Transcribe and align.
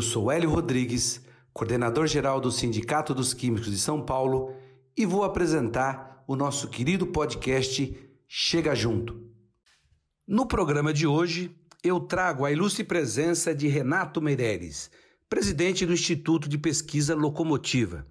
Eu 0.00 0.02
sou 0.02 0.32
Hélio 0.32 0.48
Rodrigues, 0.48 1.20
coordenador 1.52 2.06
geral 2.06 2.40
do 2.40 2.50
Sindicato 2.50 3.14
dos 3.14 3.34
Químicos 3.34 3.70
de 3.70 3.76
São 3.76 4.00
Paulo, 4.00 4.56
e 4.96 5.04
vou 5.04 5.24
apresentar 5.24 6.24
o 6.26 6.34
nosso 6.34 6.68
querido 6.68 7.06
podcast 7.06 7.94
Chega 8.26 8.74
Junto. 8.74 9.20
No 10.26 10.46
programa 10.46 10.90
de 10.90 11.06
hoje, 11.06 11.54
eu 11.84 12.00
trago 12.00 12.46
a 12.46 12.50
ilustre 12.50 12.82
presença 12.82 13.54
de 13.54 13.68
Renato 13.68 14.22
Meireles, 14.22 14.90
presidente 15.28 15.84
do 15.84 15.92
Instituto 15.92 16.48
de 16.48 16.56
Pesquisa 16.56 17.14
Locomotiva. 17.14 18.06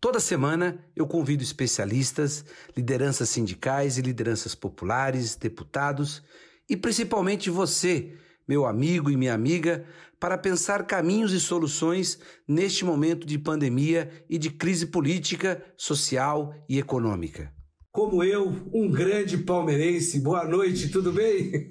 Toda 0.00 0.18
semana 0.18 0.82
eu 0.96 1.06
convido 1.06 1.42
especialistas, 1.42 2.46
lideranças 2.74 3.28
sindicais 3.28 3.98
e 3.98 4.00
lideranças 4.00 4.54
populares, 4.54 5.36
deputados 5.36 6.22
e 6.66 6.74
principalmente 6.74 7.50
você, 7.50 8.16
meu 8.46 8.66
amigo 8.66 9.10
e 9.10 9.16
minha 9.16 9.34
amiga, 9.34 9.84
para 10.20 10.38
pensar 10.38 10.86
caminhos 10.86 11.32
e 11.32 11.40
soluções 11.40 12.18
neste 12.46 12.84
momento 12.84 13.26
de 13.26 13.38
pandemia 13.38 14.10
e 14.28 14.38
de 14.38 14.50
crise 14.50 14.86
política, 14.86 15.62
social 15.76 16.54
e 16.68 16.78
econômica. 16.78 17.52
Como 17.94 18.24
eu, 18.24 18.52
um 18.72 18.90
grande 18.90 19.38
palmeirense, 19.38 20.18
boa 20.18 20.44
noite, 20.44 20.88
tudo 20.88 21.12
bem? 21.12 21.68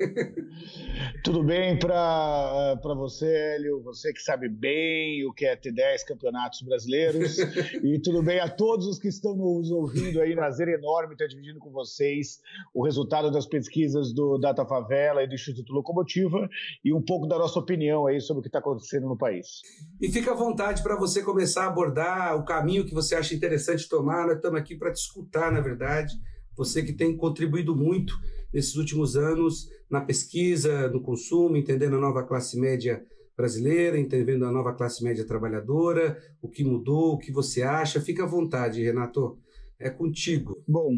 Tudo 1.21 1.43
bem 1.43 1.77
para 1.77 2.77
você, 2.95 3.25
Hélio, 3.25 3.81
você 3.81 4.13
que 4.13 4.21
sabe 4.21 4.47
bem 4.47 5.25
o 5.25 5.33
que 5.33 5.45
é 5.45 5.55
ter 5.55 5.73
10 5.73 6.03
campeonatos 6.03 6.61
brasileiros. 6.61 7.37
e 7.83 7.99
tudo 7.99 8.21
bem 8.21 8.39
a 8.39 8.47
todos 8.47 8.87
os 8.87 8.99
que 8.99 9.07
estão 9.07 9.35
nos 9.35 9.71
ouvindo 9.71 10.21
aí. 10.21 10.33
Prazer 10.33 10.67
enorme 10.69 11.13
estar 11.13 11.27
dividindo 11.27 11.59
com 11.59 11.71
vocês 11.71 12.39
o 12.73 12.83
resultado 12.83 13.31
das 13.31 13.45
pesquisas 13.45 14.13
do 14.13 14.37
Data 14.37 14.65
Favela 14.65 15.23
e 15.23 15.27
do 15.27 15.35
Instituto 15.35 15.73
Locomotiva 15.73 16.49
e 16.83 16.93
um 16.93 17.02
pouco 17.02 17.27
da 17.27 17.37
nossa 17.37 17.59
opinião 17.59 18.05
aí 18.08 18.21
sobre 18.21 18.39
o 18.39 18.43
que 18.43 18.49
está 18.49 18.59
acontecendo 18.59 19.08
no 19.08 19.17
país. 19.17 19.61
E 20.02 20.09
fica 20.09 20.31
à 20.31 20.35
vontade 20.35 20.83
para 20.83 20.95
você 20.95 21.21
começar 21.21 21.63
a 21.65 21.67
abordar 21.67 22.37
o 22.37 22.45
caminho 22.45 22.85
que 22.85 22.93
você 22.93 23.15
acha 23.15 23.33
interessante 23.33 23.89
tomar. 23.89 24.25
Nós 24.25 24.37
estamos 24.37 24.59
aqui 24.59 24.75
para 24.75 24.91
te 24.91 24.97
escutar, 24.97 25.52
na 25.52 25.59
verdade. 25.61 26.12
Você 26.55 26.83
que 26.83 26.93
tem 26.93 27.15
contribuído 27.15 27.75
muito 27.75 28.13
nesses 28.53 28.75
últimos 28.75 29.15
anos 29.15 29.69
na 29.89 30.01
pesquisa, 30.01 30.87
no 30.89 31.01
consumo, 31.01 31.57
entendendo 31.57 31.95
a 31.95 31.99
nova 31.99 32.23
classe 32.23 32.59
média 32.59 33.03
brasileira, 33.35 33.99
entendendo 33.99 34.45
a 34.45 34.51
nova 34.51 34.73
classe 34.73 35.03
média 35.03 35.25
trabalhadora, 35.25 36.17
o 36.41 36.47
que 36.47 36.63
mudou, 36.63 37.13
o 37.13 37.17
que 37.17 37.31
você 37.31 37.63
acha. 37.63 37.99
Fica 37.99 38.23
à 38.23 38.27
vontade, 38.27 38.83
Renato. 38.83 39.39
É 39.79 39.89
contigo. 39.89 40.63
Bom, 40.67 40.91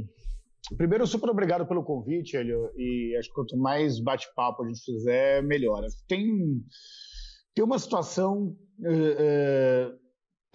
primeiro, 0.77 1.07
super 1.07 1.29
obrigado 1.29 1.65
pelo 1.65 1.83
convite, 1.83 2.35
Helio, 2.35 2.69
e 2.75 3.15
acho 3.17 3.29
que 3.29 3.35
quanto 3.35 3.57
mais 3.57 3.99
bate-papo 3.99 4.63
a 4.63 4.67
gente 4.67 4.83
fizer, 4.83 5.41
melhor. 5.41 5.81
Tem, 6.07 6.27
tem 7.53 7.63
uma 7.63 7.79
situação 7.79 8.55
uh, 8.79 9.91
uh, 9.91 10.04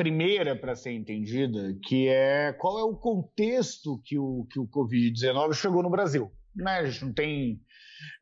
primeira 0.02 0.56
para 0.56 0.74
ser 0.74 0.92
entendida, 0.92 1.76
que 1.84 2.08
é 2.08 2.52
qual 2.52 2.78
é 2.78 2.82
o 2.82 2.96
contexto 2.96 4.00
que 4.04 4.18
o, 4.18 4.46
que 4.50 4.58
o 4.58 4.66
Covid-19 4.66 5.52
chegou 5.54 5.82
no 5.82 5.90
Brasil 5.90 6.32
né? 6.54 6.78
A 6.78 6.86
gente 6.86 7.04
não 7.04 7.12
tem 7.12 7.60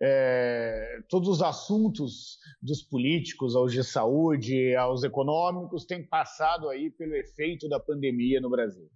é, 0.03 1.01
todos 1.09 1.29
os 1.29 1.43
assuntos 1.43 2.39
dos 2.63 2.83
políticos, 2.83 3.55
aos 3.55 3.73
de 3.73 3.83
saúde, 3.83 4.75
aos 4.77 5.03
econômicos, 5.03 5.85
têm 5.85 6.07
passado 6.07 6.69
aí 6.69 6.91
pelo 6.91 7.15
efeito 7.15 7.69
da 7.69 7.81
pandemia 7.81 8.41
no 8.41 8.51
Brasil. 8.51 8.89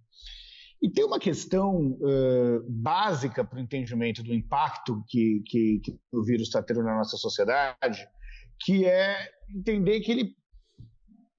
E 0.81 0.89
tem 0.89 1.05
uma 1.05 1.19
questão 1.19 1.91
uh, 1.93 2.65
básica 2.67 3.45
para 3.45 3.57
o 3.57 3.61
entendimento 3.61 4.21
do 4.21 4.33
impacto 4.33 5.01
que, 5.07 5.41
que, 5.45 5.79
que 5.79 5.97
o 6.11 6.21
vírus 6.21 6.47
está 6.47 6.61
tendo 6.61 6.83
na 6.83 6.97
nossa 6.97 7.15
sociedade, 7.15 8.05
que 8.59 8.85
é 8.85 9.29
entender 9.49 10.01
que 10.01 10.11
ele 10.11 10.35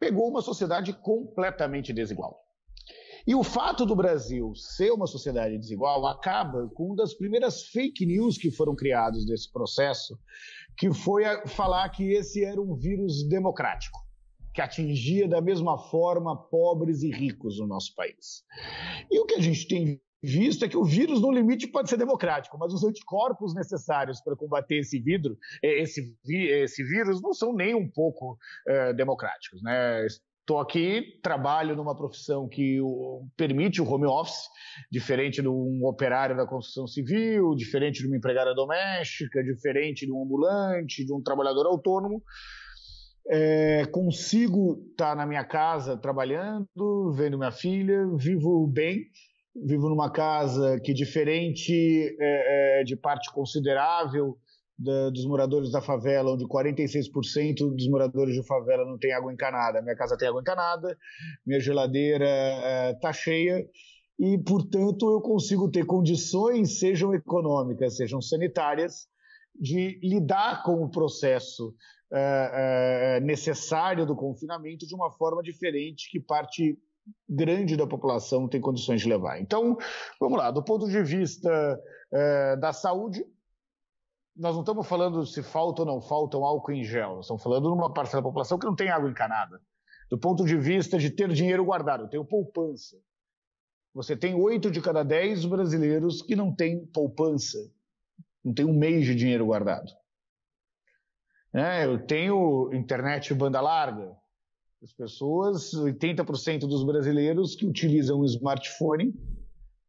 pegou 0.04 0.28
uma 0.28 0.42
sociedade 0.42 0.92
completamente 0.92 1.90
desigual. 1.90 2.38
E 3.26 3.34
o 3.34 3.42
fato 3.42 3.86
do 3.86 3.96
Brasil 3.96 4.54
ser 4.54 4.90
uma 4.90 5.06
sociedade 5.06 5.56
desigual 5.56 6.06
acaba 6.06 6.68
com 6.74 6.88
uma 6.88 6.96
das 6.96 7.14
primeiras 7.14 7.62
fake 7.68 8.04
news 8.04 8.36
que 8.36 8.50
foram 8.50 8.76
criadas 8.76 9.24
nesse 9.24 9.50
processo, 9.50 10.18
que 10.76 10.92
foi 10.92 11.24
falar 11.46 11.88
que 11.88 12.12
esse 12.12 12.44
era 12.44 12.60
um 12.60 12.74
vírus 12.74 13.26
democrático, 13.26 13.98
que 14.52 14.60
atingia 14.60 15.26
da 15.26 15.40
mesma 15.40 15.78
forma 15.78 16.36
pobres 16.36 17.02
e 17.02 17.10
ricos 17.10 17.58
no 17.58 17.66
nosso 17.66 17.94
país. 17.94 18.44
E 19.10 19.18
o 19.18 19.24
que 19.24 19.36
a 19.36 19.40
gente 19.40 19.66
tem 19.66 19.98
visto 20.24 20.64
é 20.64 20.68
que 20.68 20.76
o 20.76 20.84
vírus, 20.84 21.20
no 21.20 21.30
limite, 21.30 21.66
pode 21.66 21.90
ser 21.90 21.98
democrático, 21.98 22.56
mas 22.58 22.72
os 22.72 22.82
anticorpos 22.82 23.54
necessários 23.54 24.20
para 24.20 24.34
combater 24.34 24.76
esse, 24.76 24.98
vidro, 24.98 25.36
esse, 25.62 26.16
esse 26.26 26.82
vírus 26.82 27.20
não 27.20 27.34
são 27.34 27.54
nem 27.54 27.74
um 27.74 27.88
pouco 27.88 28.38
é, 28.66 28.92
democráticos. 28.94 29.62
Né? 29.62 30.06
Estou 30.06 30.58
aqui, 30.58 31.20
trabalho 31.22 31.76
numa 31.76 31.96
profissão 31.96 32.48
que 32.48 32.80
o, 32.80 33.26
permite 33.36 33.82
o 33.82 33.88
home 33.88 34.06
office, 34.06 34.48
diferente 34.90 35.42
de 35.42 35.48
um 35.48 35.84
operário 35.84 36.36
da 36.36 36.46
construção 36.46 36.86
civil, 36.86 37.54
diferente 37.54 38.00
de 38.00 38.06
uma 38.06 38.16
empregada 38.16 38.54
doméstica, 38.54 39.42
diferente 39.42 40.06
de 40.06 40.12
um 40.12 40.22
ambulante, 40.22 41.04
de 41.04 41.12
um 41.12 41.22
trabalhador 41.22 41.66
autônomo. 41.66 42.22
É, 43.26 43.86
consigo 43.86 44.84
estar 44.90 45.10
tá 45.10 45.14
na 45.14 45.26
minha 45.26 45.44
casa 45.44 45.96
trabalhando, 45.96 47.12
vendo 47.14 47.38
minha 47.38 47.50
filha, 47.50 48.06
vivo 48.16 48.66
bem, 48.66 49.06
vivo 49.54 49.88
numa 49.88 50.10
casa 50.10 50.80
que, 50.80 50.92
diferente 50.92 51.72
é, 52.20 52.80
é, 52.80 52.84
de 52.84 52.96
parte 52.96 53.32
considerável 53.32 54.36
da, 54.78 55.10
dos 55.10 55.24
moradores 55.26 55.70
da 55.70 55.80
favela, 55.80 56.32
onde 56.32 56.44
46% 56.46 57.74
dos 57.74 57.88
moradores 57.88 58.34
de 58.34 58.46
favela 58.46 58.84
não 58.84 58.98
tem 58.98 59.12
água 59.12 59.32
encanada. 59.32 59.80
Minha 59.80 59.96
casa 59.96 60.16
tem 60.16 60.28
água 60.28 60.40
encanada, 60.40 60.96
minha 61.46 61.60
geladeira 61.60 62.26
está 62.94 63.10
é, 63.10 63.12
cheia 63.12 63.64
e, 64.18 64.38
portanto, 64.38 65.10
eu 65.10 65.20
consigo 65.20 65.70
ter 65.70 65.84
condições, 65.84 66.78
sejam 66.78 67.14
econômicas, 67.14 67.96
sejam 67.96 68.20
sanitárias, 68.20 69.06
de 69.54 70.00
lidar 70.02 70.64
com 70.64 70.82
o 70.82 70.90
processo 70.90 71.74
é, 72.12 73.16
é, 73.16 73.20
necessário 73.20 74.04
do 74.04 74.16
confinamento 74.16 74.86
de 74.86 74.94
uma 74.94 75.12
forma 75.12 75.42
diferente 75.42 76.10
que 76.10 76.20
parte 76.20 76.76
grande 77.28 77.76
da 77.76 77.86
população 77.86 78.48
tem 78.48 78.60
condições 78.60 79.00
de 79.00 79.08
levar. 79.08 79.40
Então, 79.40 79.76
vamos 80.20 80.38
lá, 80.38 80.50
do 80.50 80.62
ponto 80.62 80.88
de 80.88 81.02
vista 81.02 81.80
da 82.60 82.72
saúde, 82.72 83.24
nós 84.36 84.54
não 84.54 84.62
estamos 84.62 84.86
falando 84.86 85.24
se 85.24 85.42
falta 85.42 85.82
ou 85.82 85.86
não 85.86 86.00
falta 86.00 86.36
um 86.36 86.44
álcool 86.44 86.72
em 86.72 86.84
gel, 86.84 87.20
estamos 87.20 87.42
falando 87.42 87.68
de 87.68 87.74
uma 87.74 87.92
parcela 87.92 88.22
da 88.22 88.28
população 88.28 88.58
que 88.58 88.66
não 88.66 88.74
tem 88.74 88.88
água 88.88 89.08
encanada. 89.08 89.60
Do 90.10 90.18
ponto 90.18 90.44
de 90.44 90.56
vista 90.56 90.98
de 90.98 91.10
ter 91.10 91.32
dinheiro 91.32 91.64
guardado, 91.64 92.08
tem 92.08 92.22
poupança. 92.24 92.96
Você 93.94 94.16
tem 94.16 94.34
oito 94.34 94.70
de 94.70 94.80
cada 94.80 95.04
dez 95.04 95.44
brasileiros 95.44 96.20
que 96.20 96.34
não 96.34 96.54
têm 96.54 96.84
poupança, 96.86 97.58
não 98.44 98.52
tem 98.52 98.64
um 98.64 98.76
mês 98.76 99.06
de 99.06 99.14
dinheiro 99.14 99.46
guardado. 99.46 99.90
É, 101.54 101.86
eu 101.86 102.04
tenho 102.04 102.72
internet 102.74 103.32
banda 103.32 103.60
larga. 103.60 104.16
As 104.84 104.92
pessoas, 104.92 105.72
80% 105.72 106.68
dos 106.68 106.84
brasileiros 106.84 107.56
que 107.56 107.64
utilizam 107.64 108.20
um 108.20 108.24
smartphone 108.26 109.14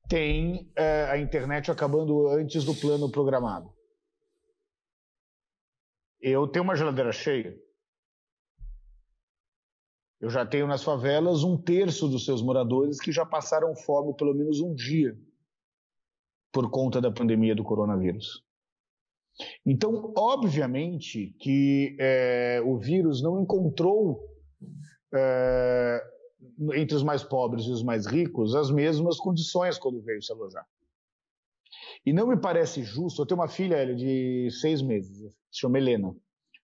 têm 0.07 0.72
é, 0.73 1.03
a 1.11 1.17
internet 1.17 1.69
acabando 1.69 2.29
antes 2.29 2.63
do 2.63 2.73
plano 2.73 3.11
programado. 3.11 3.69
Eu 6.22 6.47
tenho 6.47 6.63
uma 6.63 6.78
geladeira 6.78 7.11
cheia. 7.11 7.59
Eu 10.22 10.29
já 10.29 10.45
tenho 10.45 10.66
nas 10.66 10.81
favelas 10.81 11.44
um 11.44 11.57
terço 11.62 12.07
dos 12.07 12.24
seus 12.24 12.42
moradores 12.42 12.97
que 12.97 13.12
já 13.12 13.25
passaram 13.25 13.75
fome 13.75 14.15
pelo 14.15 14.33
menos 14.33 14.62
um 14.62 14.74
dia 14.74 15.13
por 16.53 16.71
conta 16.71 17.01
da 17.01 17.12
pandemia 17.12 17.53
do 17.53 17.65
coronavírus. 17.65 18.42
Então, 19.65 20.13
obviamente 20.15 21.36
que 21.38 21.97
é, 22.00 22.62
o 22.65 22.77
vírus 22.77 23.21
não 23.21 23.42
encontrou 23.42 24.34
é, 25.13 26.03
entre 26.75 26.95
os 26.95 27.03
mais 27.03 27.23
pobres 27.23 27.65
e 27.65 27.71
os 27.71 27.83
mais 27.83 28.06
ricos 28.06 28.56
as 28.56 28.69
mesmas 28.69 29.17
condições 29.17 29.77
quando 29.77 30.01
veio 30.01 30.21
se 30.21 30.31
alojar. 30.31 30.65
E 32.06 32.13
não 32.13 32.27
me 32.27 32.38
parece 32.38 32.83
justo. 32.83 33.21
Eu 33.21 33.25
tenho 33.25 33.39
uma 33.39 33.47
filha 33.47 33.94
de 33.95 34.50
seis 34.62 34.81
meses, 34.81 35.33
se 35.51 35.59
chama 35.59 35.77
Helena. 35.77 36.15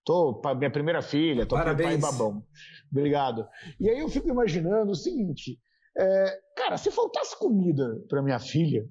Tô, 0.04 0.40
minha 0.56 0.70
primeira 0.70 1.00
filha, 1.00 1.46
tô 1.46 1.54
Parabéns. 1.54 2.00
pai 2.00 2.10
babão. 2.10 2.44
Obrigado. 2.90 3.46
E 3.78 3.88
aí 3.88 4.00
eu 4.00 4.08
fico 4.08 4.28
imaginando 4.28 4.90
o 4.90 4.96
seguinte: 4.96 5.58
é, 5.96 6.40
cara, 6.56 6.76
se 6.76 6.90
faltasse 6.90 7.38
comida 7.38 8.00
para 8.08 8.22
minha 8.22 8.38
filha, 8.38 8.84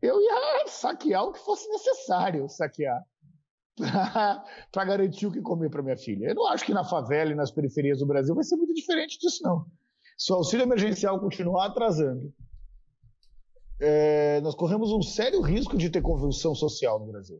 eu 0.00 0.20
ia 0.20 0.66
saquear 0.68 1.24
o 1.24 1.32
que 1.32 1.38
fosse 1.40 1.68
necessário 1.68 2.48
saquear 2.48 3.02
para 4.72 4.84
garantir 4.84 5.26
o 5.26 5.32
que 5.32 5.42
comer 5.42 5.70
para 5.70 5.82
minha 5.82 5.96
filha. 5.96 6.28
Eu 6.28 6.34
não 6.34 6.46
acho 6.48 6.64
que 6.64 6.72
na 6.72 6.84
favela 6.84 7.32
e 7.32 7.34
nas 7.34 7.50
periferias 7.50 7.98
do 7.98 8.06
Brasil 8.06 8.34
vai 8.34 8.44
ser 8.44 8.56
muito 8.56 8.74
diferente 8.74 9.18
disso, 9.18 9.42
não. 9.42 9.66
Se 10.16 10.32
o 10.32 10.36
auxílio 10.36 10.64
emergencial 10.64 11.20
continuar 11.20 11.66
atrasando, 11.66 12.32
é, 13.78 14.40
nós 14.40 14.54
corremos 14.54 14.90
um 14.90 15.02
sério 15.02 15.42
risco 15.42 15.76
de 15.76 15.90
ter 15.90 16.00
convulsão 16.00 16.54
social 16.54 16.98
no 16.98 17.12
Brasil. 17.12 17.38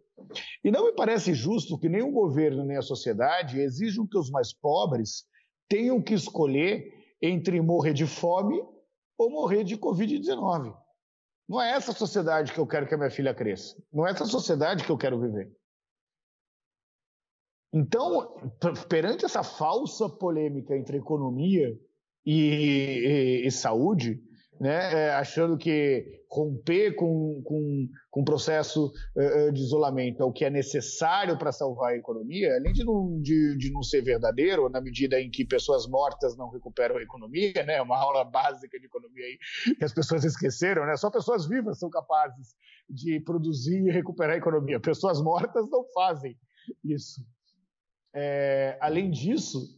E 0.63 0.71
não 0.71 0.85
me 0.85 0.93
parece 0.93 1.33
justo 1.33 1.79
que 1.79 1.89
o 1.89 2.13
governo 2.13 2.65
nem 2.65 2.77
a 2.77 2.83
sociedade 2.83 3.59
exijam 3.59 4.07
que 4.07 4.19
os 4.19 4.31
mais 4.31 4.53
pobres 4.53 5.25
tenham 5.69 6.03
que 6.03 6.13
escolher 6.13 6.93
entre 7.23 7.61
morrer 7.63 7.95
de 7.95 8.07
fome 8.07 8.63
ou 9.17 9.31
morrer 9.31 9.65
de 9.65 9.79
Covid-19. 9.79 10.77
Não 11.49 11.63
é 11.63 11.71
essa 11.71 11.93
sociedade 11.93 12.53
que 12.53 12.59
eu 12.59 12.67
quero 12.67 12.87
que 12.87 12.95
a 12.95 12.99
minha 12.99 13.11
filha 13.11 13.33
cresça. 13.33 13.75
Não 13.91 14.07
é 14.07 14.11
essa 14.11 14.27
sociedade 14.27 14.85
que 14.85 14.91
eu 14.91 14.99
quero 14.99 15.19
viver. 15.19 15.51
Então, 17.77 18.35
perante 18.89 19.27
essa 19.27 19.43
falsa 19.43 20.09
polêmica 20.09 20.75
entre 20.75 20.97
economia 20.97 21.79
e, 22.25 23.43
e, 23.45 23.47
e 23.47 23.51
saúde, 23.51 24.19
né, 24.59 24.95
é, 24.95 25.11
achando 25.11 25.59
que 25.59 26.25
romper 26.31 26.95
com, 26.95 27.43
com, 27.45 27.87
com 28.11 28.21
o 28.23 28.25
processo 28.25 28.87
uh, 28.87 29.53
de 29.53 29.61
isolamento 29.61 30.23
é 30.23 30.25
o 30.25 30.33
que 30.33 30.47
é 30.47 30.49
necessário 30.49 31.37
para 31.37 31.53
salvar 31.53 31.93
a 31.93 31.97
economia, 31.99 32.57
além 32.57 32.73
de 32.73 32.83
não, 32.83 33.21
de, 33.21 33.59
de 33.59 33.71
não 33.71 33.83
ser 33.83 34.01
verdadeiro, 34.01 34.71
na 34.71 34.81
medida 34.81 35.21
em 35.21 35.31
que 35.31 35.45
pessoas 35.45 35.87
mortas 35.87 36.35
não 36.35 36.49
recuperam 36.49 36.97
a 36.97 37.03
economia, 37.03 37.63
né, 37.67 37.83
uma 37.83 37.99
aula 37.99 38.25
básica 38.25 38.81
de 38.81 38.87
economia 38.87 39.27
aí 39.27 39.39
que 39.77 39.85
as 39.85 39.93
pessoas 39.93 40.25
esqueceram, 40.25 40.87
né, 40.87 40.97
só 40.97 41.11
pessoas 41.11 41.47
vivas 41.47 41.79
são 41.79 41.91
capazes 41.91 42.55
de 42.89 43.21
produzir 43.21 43.87
e 43.87 43.93
recuperar 43.93 44.37
a 44.37 44.39
economia, 44.39 44.81
pessoas 44.81 45.21
mortas 45.21 45.69
não 45.69 45.85
fazem 45.93 46.35
isso. 46.83 47.21
É, 48.19 48.79
além 48.81 49.11
disso, 49.11 49.77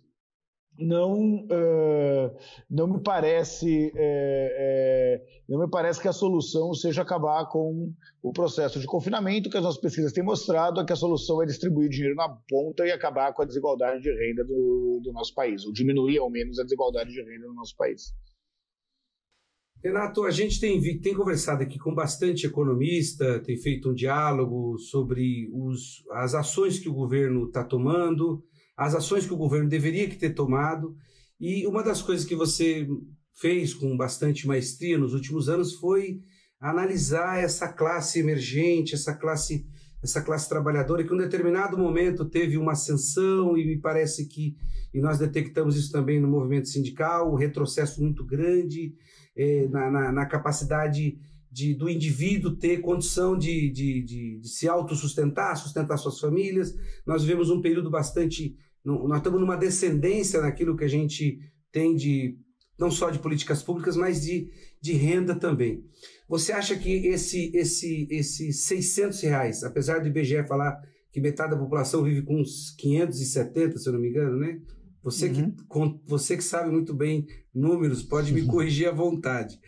não 0.79 1.45
uh, 1.47 2.37
não 2.71 2.87
me 2.87 3.03
parece 3.03 3.93
é, 3.97 5.21
é, 5.27 5.43
não 5.49 5.59
me 5.59 5.69
parece 5.69 6.01
que 6.01 6.07
a 6.07 6.13
solução 6.13 6.73
seja 6.73 7.03
acabar 7.03 7.47
com 7.47 7.93
o 8.23 8.33
processo 8.33 8.79
de 8.79 8.87
confinamento 8.87 9.51
que 9.51 9.57
as 9.57 9.63
nossas 9.65 9.81
pesquisas 9.81 10.13
têm 10.13 10.23
mostrado 10.23 10.81
é 10.81 10.85
que 10.85 10.93
a 10.93 10.97
solução 10.97 11.43
é 11.43 11.47
distribuir 11.47 11.89
dinheiro 11.89 12.15
na 12.15 12.29
ponta 12.29 12.87
e 12.87 12.93
acabar 12.93 13.33
com 13.35 13.43
a 13.43 13.45
desigualdade 13.45 14.03
de 14.03 14.13
renda 14.13 14.45
do, 14.45 15.01
do 15.03 15.13
nosso 15.13 15.35
país 15.35 15.65
ou 15.67 15.73
diminuir 15.73 16.19
ao 16.19 16.31
menos 16.31 16.61
a 16.61 16.63
desigualdade 16.63 17.11
de 17.11 17.21
renda 17.21 17.49
no 17.49 17.55
nosso 17.55 17.77
país 17.77 18.15
Renato, 19.83 20.25
a 20.25 20.31
gente 20.31 20.59
tem, 20.59 20.81
tem 21.01 21.15
conversado 21.15 21.63
aqui 21.63 21.79
com 21.79 21.95
bastante 21.95 22.47
economista, 22.47 23.39
tem 23.41 23.57
feito 23.57 23.91
um 23.91 23.95
diálogo 23.95 24.77
sobre 24.79 25.49
os, 25.53 26.03
as 26.11 26.35
ações 26.35 26.81
que 26.81 26.89
o 26.89 26.95
governo 26.95 27.47
está 27.47 27.63
tomando, 27.63 28.43
as 28.77 28.95
ações 28.95 29.25
que 29.25 29.33
o 29.33 29.37
governo 29.37 29.69
deveria 29.69 30.09
ter 30.09 30.31
tomado. 30.31 30.97
E 31.41 31.65
uma 31.67 31.83
das 31.83 32.03
coisas 32.03 32.27
que 32.27 32.35
você 32.35 32.89
fez 33.41 33.73
com 33.73 33.97
bastante 33.97 34.49
maestria 34.49 34.99
nos 34.99 35.15
últimos 35.15 35.49
anos 35.49 35.75
foi 35.75 36.21
analisar 36.61 37.39
essa 37.39 37.69
classe 37.69 38.19
emergente, 38.19 38.95
essa 38.95 39.15
classe 39.15 39.65
essa 40.01 40.23
classe 40.23 40.49
trabalhadora 40.49 41.03
que 41.03 41.11
em 41.13 41.17
um 41.17 41.19
determinado 41.19 41.77
momento 41.77 42.25
teve 42.25 42.57
uma 42.57 42.71
ascensão 42.71 43.59
e 43.59 43.67
me 43.67 43.81
parece 43.81 44.29
que 44.29 44.55
e 44.95 45.01
nós 45.01 45.19
detectamos 45.19 45.77
isso 45.77 45.91
também 45.91 46.21
no 46.21 46.29
movimento 46.29 46.69
sindical, 46.69 47.33
um 47.33 47.37
retrocesso 47.37 48.01
muito 48.01 48.25
grande 48.25 48.95
eh, 49.39 49.69
na, 49.71 49.91
na, 49.91 50.13
na, 50.13 50.27
capacidade 50.27 51.17
de, 51.51 51.75
do 51.75 51.89
indivíduo 51.89 52.57
ter 52.57 52.81
condição 52.81 53.39
de, 53.39 53.71
de, 53.71 54.03
de, 54.03 54.41
de 54.41 54.49
se 54.49 54.69
autossustentar, 54.69 55.57
sustentar 55.57 55.97
suas 55.97 56.19
famílias. 56.19 56.75
Nós 57.07 57.23
vivemos 57.23 57.49
um 57.49 57.63
período 57.63 57.91
bastante 57.91 58.57
nós 58.85 59.19
estamos 59.19 59.41
numa 59.41 59.57
descendência 59.57 60.41
naquilo 60.41 60.77
que 60.77 60.85
a 60.85 60.89
gente 60.89 61.39
tem 61.71 61.95
de 61.95 62.39
não 62.79 62.91
só 62.91 63.11
de 63.11 63.19
políticas 63.19 63.63
públicas, 63.63 63.97
mas 63.97 64.23
de, 64.23 64.49
de 64.81 64.93
renda 64.93 65.35
também. 65.35 65.85
Você 66.29 66.53
acha 66.53 66.77
que 66.77 67.09
esse 67.09 67.51
esse 67.55 68.07
esse 68.11 68.53
600 68.53 69.21
reais, 69.23 69.65
apesar 69.65 69.99
do 69.99 70.09
IBGE 70.09 70.47
falar 70.47 70.81
que 71.11 71.21
metade 71.21 71.51
da 71.51 71.59
população 71.59 72.05
vive 72.05 72.23
com 72.23 72.41
uns 72.41 72.71
570, 72.79 73.79
se 73.79 73.89
eu 73.89 73.93
não 73.93 74.01
me 74.01 74.09
engano, 74.09 74.37
né? 74.37 74.61
Você, 75.11 75.29
uhum. 75.29 75.57
que, 75.57 76.01
você 76.07 76.37
que 76.37 76.45
sabe 76.45 76.71
muito 76.71 76.95
bem 76.95 77.27
números, 77.55 78.03
pode 78.03 78.33
me 78.33 78.45
corrigir 78.47 78.89
à 78.89 78.93
vontade. 78.93 79.59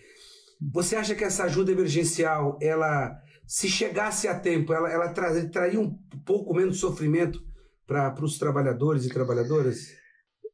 Você 0.73 0.97
acha 0.97 1.15
que 1.15 1.25
essa 1.25 1.45
ajuda 1.45 1.73
emergencial, 1.73 2.59
ela, 2.61 3.19
se 3.47 3.69
chegasse 3.69 4.29
a 4.29 4.39
tempo, 4.39 4.75
ela, 4.75 4.91
ela 4.91 5.09
traria 5.13 5.81
um 5.81 5.97
pouco 6.25 6.55
menos 6.55 6.79
sofrimento 6.79 7.43
para 7.87 8.23
os 8.23 8.39
trabalhadores 8.39 9.07
e 9.07 9.09
trabalhadoras? 9.09 9.89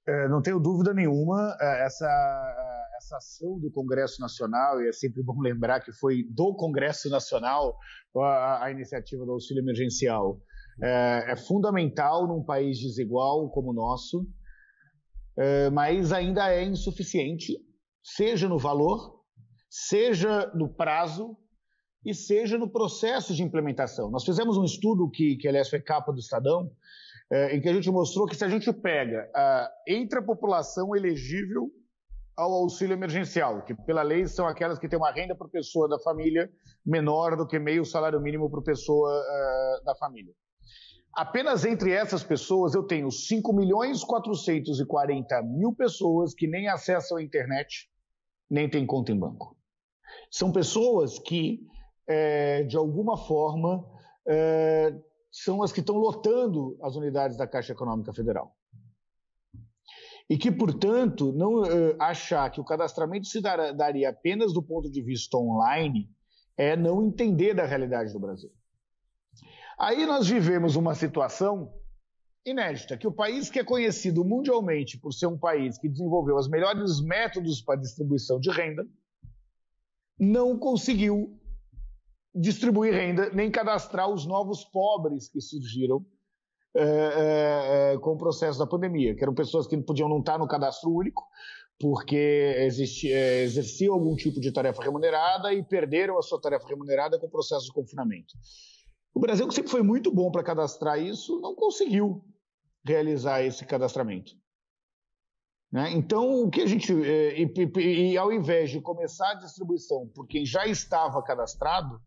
É, 0.06 0.28
não 0.28 0.40
tenho 0.40 0.60
dúvida 0.60 0.94
nenhuma. 0.94 1.56
É, 1.60 1.84
essa, 1.84 2.06
essa 2.96 3.16
ação 3.16 3.58
do 3.58 3.70
Congresso 3.70 4.20
Nacional, 4.20 4.80
e 4.80 4.88
é 4.88 4.92
sempre 4.92 5.22
bom 5.22 5.40
lembrar 5.40 5.80
que 5.80 5.92
foi 5.92 6.22
do 6.30 6.54
Congresso 6.54 7.10
Nacional 7.10 7.76
a, 8.16 8.64
a 8.64 8.70
iniciativa 8.70 9.24
do 9.24 9.32
auxílio 9.32 9.62
emergencial, 9.62 10.40
é, 10.82 11.32
é, 11.32 11.36
fundamental 11.36 12.26
num 12.26 12.42
país 12.42 12.78
desigual 12.78 13.50
como 13.50 13.70
o 13.70 13.74
nosso, 13.74 14.26
mas 15.72 16.12
ainda 16.12 16.50
é 16.52 16.64
insuficiente, 16.64 17.58
seja 18.02 18.48
no 18.48 18.58
valor, 18.58 19.20
seja 19.68 20.50
no 20.54 20.68
prazo 20.68 21.36
e 22.04 22.14
seja 22.14 22.56
no 22.56 22.70
processo 22.70 23.34
de 23.34 23.42
implementação. 23.42 24.10
Nós 24.10 24.24
fizemos 24.24 24.56
um 24.56 24.64
estudo 24.64 25.10
que, 25.10 25.36
que 25.36 25.48
aliás, 25.48 25.68
foi 25.68 25.80
capa 25.80 26.12
do 26.12 26.20
Estadão, 26.20 26.70
é, 27.30 27.56
em 27.56 27.60
que 27.60 27.68
a 27.68 27.72
gente 27.72 27.90
mostrou 27.90 28.26
que 28.26 28.36
se 28.36 28.44
a 28.44 28.48
gente 28.48 28.72
pega 28.72 29.28
a, 29.34 29.70
entre 29.88 30.20
a 30.20 30.22
população 30.22 30.94
elegível 30.94 31.70
ao 32.36 32.52
auxílio 32.52 32.94
emergencial, 32.94 33.64
que 33.64 33.74
pela 33.74 34.02
lei 34.02 34.26
são 34.26 34.46
aquelas 34.46 34.78
que 34.78 34.88
têm 34.88 34.98
uma 34.98 35.10
renda 35.10 35.34
por 35.34 35.50
pessoa 35.50 35.88
da 35.88 35.98
família 35.98 36.48
menor 36.84 37.36
do 37.36 37.46
que 37.46 37.58
meio 37.58 37.84
salário 37.84 38.20
mínimo 38.20 38.48
por 38.48 38.62
pessoa 38.62 39.10
uh, 39.10 39.84
da 39.84 39.94
família. 39.96 40.32
Apenas 41.16 41.64
entre 41.64 41.92
essas 41.92 42.22
pessoas 42.22 42.74
eu 42.74 42.82
tenho 42.82 43.10
5 43.10 43.50
milhões 43.54 44.04
440 44.04 45.42
mil 45.44 45.72
pessoas 45.72 46.34
que 46.34 46.46
nem 46.46 46.68
acessam 46.68 47.16
a 47.16 47.22
internet, 47.22 47.88
nem 48.50 48.68
têm 48.68 48.84
conta 48.84 49.12
em 49.12 49.18
banco. 49.18 49.56
São 50.30 50.52
pessoas 50.52 51.18
que, 51.18 51.66
é, 52.06 52.64
de 52.64 52.76
alguma 52.76 53.16
forma, 53.16 53.82
é, 54.28 54.94
são 55.32 55.62
as 55.62 55.72
que 55.72 55.80
estão 55.80 55.96
lotando 55.96 56.76
as 56.82 56.96
unidades 56.96 57.38
da 57.38 57.46
Caixa 57.46 57.72
Econômica 57.72 58.12
Federal. 58.12 58.54
E 60.28 60.36
que, 60.36 60.52
portanto, 60.52 61.32
não 61.32 61.62
uh, 61.62 61.96
achar 61.98 62.50
que 62.50 62.60
o 62.60 62.64
cadastramento 62.64 63.26
se 63.26 63.40
dar, 63.40 63.72
daria 63.72 64.10
apenas 64.10 64.52
do 64.52 64.62
ponto 64.62 64.90
de 64.90 65.00
vista 65.00 65.38
online 65.38 66.10
é 66.58 66.76
não 66.76 67.02
entender 67.02 67.54
da 67.54 67.64
realidade 67.64 68.12
do 68.12 68.20
Brasil. 68.20 68.50
Aí 69.78 70.06
nós 70.06 70.26
vivemos 70.26 70.74
uma 70.74 70.94
situação 70.94 71.72
inédita, 72.44 72.96
que 72.96 73.06
o 73.06 73.12
país 73.12 73.50
que 73.50 73.58
é 73.58 73.64
conhecido 73.64 74.24
mundialmente 74.24 74.98
por 74.98 75.12
ser 75.12 75.26
um 75.26 75.36
país 75.36 75.76
que 75.78 75.88
desenvolveu 75.88 76.36
os 76.36 76.48
melhores 76.48 77.00
métodos 77.00 77.60
para 77.60 77.80
distribuição 77.80 78.38
de 78.38 78.50
renda, 78.50 78.86
não 80.18 80.58
conseguiu 80.58 81.38
distribuir 82.34 82.92
renda, 82.92 83.30
nem 83.30 83.50
cadastrar 83.50 84.08
os 84.08 84.26
novos 84.26 84.64
pobres 84.64 85.28
que 85.28 85.40
surgiram 85.40 86.04
é, 86.74 87.92
é, 87.94 87.98
com 87.98 88.12
o 88.12 88.18
processo 88.18 88.58
da 88.58 88.66
pandemia, 88.66 89.14
que 89.14 89.22
eram 89.22 89.34
pessoas 89.34 89.66
que 89.66 89.76
podiam 89.78 90.08
não 90.08 90.20
estar 90.20 90.38
no 90.38 90.46
cadastro 90.46 90.90
único, 90.90 91.26
porque 91.78 92.54
existia, 92.58 93.42
exerciam 93.42 93.94
algum 93.94 94.14
tipo 94.14 94.40
de 94.40 94.52
tarefa 94.52 94.82
remunerada 94.82 95.52
e 95.52 95.62
perderam 95.62 96.18
a 96.18 96.22
sua 96.22 96.40
tarefa 96.40 96.68
remunerada 96.68 97.18
com 97.18 97.26
o 97.26 97.30
processo 97.30 97.66
de 97.66 97.72
confinamento. 97.72 98.34
O 99.16 99.18
Brasil, 99.18 99.48
que 99.48 99.54
sempre 99.54 99.70
foi 99.70 99.82
muito 99.82 100.12
bom 100.12 100.30
para 100.30 100.44
cadastrar 100.44 101.00
isso, 101.00 101.40
não 101.40 101.54
conseguiu 101.54 102.22
realizar 102.84 103.42
esse 103.42 103.64
cadastramento. 103.64 104.32
Né? 105.72 105.90
Então, 105.92 106.42
o 106.42 106.50
que 106.50 106.60
a 106.60 106.66
gente. 106.66 106.92
É, 106.92 107.40
e, 107.40 107.50
e, 107.78 108.12
e, 108.12 108.18
ao 108.18 108.30
invés 108.30 108.70
de 108.70 108.78
começar 108.78 109.30
a 109.30 109.36
distribuição 109.36 110.06
por 110.14 110.26
quem 110.26 110.44
já 110.44 110.66
estava 110.66 111.22
cadastrado, 111.22 111.98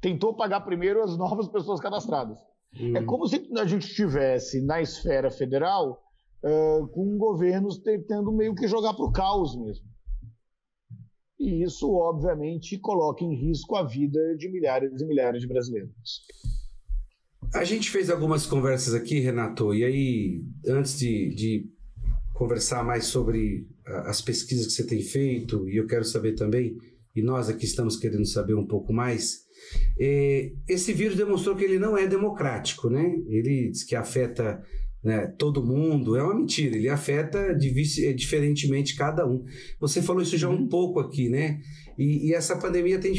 tentou 0.00 0.32
pagar 0.32 0.60
primeiro 0.60 1.02
as 1.02 1.18
novas 1.18 1.48
pessoas 1.48 1.80
cadastradas. 1.80 2.38
Hum. 2.80 2.96
É 2.96 3.02
como 3.02 3.26
se 3.26 3.50
a 3.58 3.66
gente 3.66 3.88
estivesse 3.88 4.64
na 4.64 4.80
esfera 4.80 5.32
federal 5.32 6.00
uh, 6.44 6.86
com 6.92 7.18
governos 7.18 7.78
tentando 7.78 8.30
meio 8.30 8.54
que 8.54 8.68
jogar 8.68 8.94
para 8.94 9.04
o 9.04 9.10
caos 9.10 9.56
mesmo. 9.56 9.84
E 11.40 11.62
isso, 11.62 11.90
obviamente, 11.90 12.78
coloca 12.78 13.24
em 13.24 13.34
risco 13.34 13.74
a 13.74 13.82
vida 13.82 14.36
de 14.36 14.46
milhares 14.50 15.00
e 15.00 15.06
milhares 15.06 15.40
de 15.40 15.48
brasileiros. 15.48 16.20
A 17.54 17.64
gente 17.64 17.90
fez 17.90 18.10
algumas 18.10 18.44
conversas 18.44 18.92
aqui, 18.92 19.20
Renato, 19.20 19.74
e 19.74 19.82
aí, 19.82 20.44
antes 20.68 20.98
de, 20.98 21.34
de 21.34 21.70
conversar 22.34 22.84
mais 22.84 23.06
sobre 23.06 23.66
as 23.86 24.20
pesquisas 24.20 24.66
que 24.66 24.72
você 24.72 24.86
tem 24.86 25.00
feito, 25.00 25.66
e 25.66 25.78
eu 25.78 25.86
quero 25.86 26.04
saber 26.04 26.34
também, 26.34 26.76
e 27.16 27.22
nós 27.22 27.48
aqui 27.48 27.64
estamos 27.64 27.96
querendo 27.96 28.26
saber 28.26 28.54
um 28.54 28.66
pouco 28.66 28.92
mais, 28.92 29.40
é, 29.98 30.52
esse 30.68 30.92
vírus 30.92 31.16
demonstrou 31.16 31.56
que 31.56 31.64
ele 31.64 31.78
não 31.78 31.96
é 31.96 32.06
democrático, 32.06 32.90
né? 32.90 33.14
Ele 33.26 33.70
diz 33.70 33.82
que 33.82 33.96
afeta 33.96 34.62
né, 35.02 35.26
todo 35.38 35.64
mundo, 35.64 36.16
é 36.16 36.22
uma 36.22 36.34
mentira. 36.34 36.76
Ele 36.76 36.88
afeta 36.88 37.38
é, 37.38 38.12
diferentemente 38.12 38.96
cada 38.96 39.26
um. 39.26 39.44
Você 39.80 40.02
falou 40.02 40.22
isso 40.22 40.36
já 40.36 40.48
um 40.48 40.52
uhum. 40.52 40.68
pouco 40.68 41.00
aqui, 41.00 41.28
né? 41.28 41.60
E, 41.98 42.28
e 42.28 42.34
essa 42.34 42.56
pandemia 42.56 42.98
tem 42.98 43.14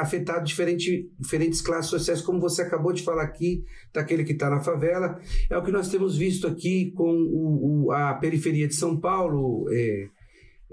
afetado 0.00 0.44
diferente, 0.44 1.10
diferentes 1.18 1.60
classes 1.60 1.90
sociais, 1.90 2.22
como 2.22 2.40
você 2.40 2.62
acabou 2.62 2.92
de 2.92 3.02
falar 3.02 3.22
aqui, 3.22 3.64
daquele 3.92 4.24
que 4.24 4.32
está 4.32 4.48
na 4.48 4.60
favela. 4.60 5.18
É 5.50 5.56
o 5.58 5.62
que 5.62 5.70
nós 5.72 5.88
temos 5.88 6.16
visto 6.16 6.46
aqui 6.46 6.90
com 6.92 7.10
o, 7.10 7.86
o, 7.86 7.92
a 7.92 8.14
periferia 8.14 8.68
de 8.68 8.74
São 8.74 8.98
Paulo. 8.98 9.66
É, 9.70 10.08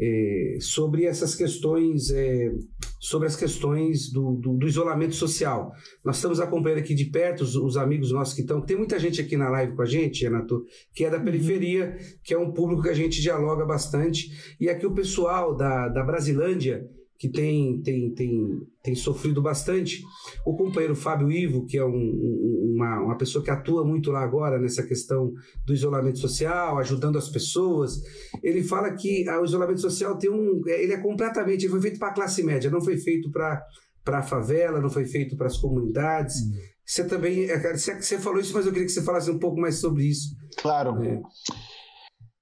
é, 0.01 0.57
sobre 0.59 1.05
essas 1.05 1.35
questões, 1.35 2.09
é, 2.09 2.51
sobre 2.99 3.27
as 3.27 3.35
questões 3.35 4.11
do, 4.11 4.33
do, 4.33 4.57
do, 4.57 4.67
isolamento 4.67 5.13
social. 5.13 5.71
Nós 6.03 6.15
estamos 6.15 6.39
acompanhando 6.39 6.79
aqui 6.79 6.95
de 6.95 7.05
perto 7.05 7.41
os, 7.41 7.55
os, 7.55 7.77
amigos 7.77 8.11
nossos 8.11 8.33
que 8.33 8.41
estão. 8.41 8.61
Tem 8.61 8.75
muita 8.75 8.97
gente 8.97 9.21
aqui 9.21 9.37
na 9.37 9.49
live 9.49 9.75
com 9.75 9.83
a 9.83 9.85
gente, 9.85 10.23
Renato, 10.23 10.65
que 10.91 11.05
é 11.05 11.09
da 11.09 11.17
uhum. 11.17 11.23
periferia, 11.23 11.95
que 12.23 12.33
é 12.33 12.37
um 12.37 12.51
público 12.51 12.81
que 12.81 12.89
a 12.89 12.95
gente 12.95 13.21
dialoga 13.21 13.63
bastante. 13.63 14.55
E 14.59 14.67
aqui 14.69 14.87
o 14.87 14.95
pessoal 14.95 15.55
da, 15.55 15.87
da 15.87 16.03
Brasilândia 16.03 16.83
que 17.21 17.29
tem, 17.29 17.79
tem, 17.83 18.11
tem, 18.15 18.67
tem 18.81 18.95
sofrido 18.95 19.43
bastante. 19.43 20.01
O 20.43 20.55
companheiro 20.55 20.95
Fábio 20.95 21.31
Ivo, 21.31 21.67
que 21.67 21.77
é 21.77 21.85
um, 21.85 22.73
uma, 22.73 22.99
uma 22.99 23.15
pessoa 23.15 23.43
que 23.43 23.51
atua 23.51 23.85
muito 23.85 24.09
lá 24.09 24.23
agora 24.23 24.57
nessa 24.57 24.81
questão 24.81 25.31
do 25.63 25.71
isolamento 25.71 26.17
social, 26.17 26.79
ajudando 26.79 27.19
as 27.19 27.29
pessoas, 27.29 28.01
ele 28.41 28.63
fala 28.63 28.95
que 28.95 29.29
o 29.29 29.45
isolamento 29.45 29.79
social 29.81 30.17
tem 30.17 30.31
um. 30.31 30.63
Ele 30.65 30.93
é 30.93 30.97
completamente. 30.97 31.65
Ele 31.65 31.71
foi 31.73 31.81
feito 31.81 31.99
para 31.99 32.07
a 32.07 32.13
classe 32.13 32.41
média, 32.41 32.71
não 32.71 32.81
foi 32.81 32.97
feito 32.97 33.29
para 33.29 33.67
a 34.07 34.23
favela, 34.23 34.81
não 34.81 34.89
foi 34.89 35.05
feito 35.05 35.37
para 35.37 35.45
as 35.45 35.57
comunidades. 35.57 36.37
Hum. 36.37 36.53
Você 36.83 37.05
também. 37.05 37.51
É, 37.51 37.75
você 37.75 38.17
falou 38.17 38.39
isso, 38.39 38.55
mas 38.55 38.65
eu 38.65 38.71
queria 38.71 38.87
que 38.87 38.93
você 38.93 39.03
falasse 39.03 39.29
um 39.29 39.37
pouco 39.37 39.61
mais 39.61 39.75
sobre 39.75 40.05
isso. 40.05 40.35
Claro. 40.59 40.99
É. 41.03 41.21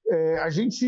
É, 0.10 0.40
a 0.40 0.50
gente 0.50 0.86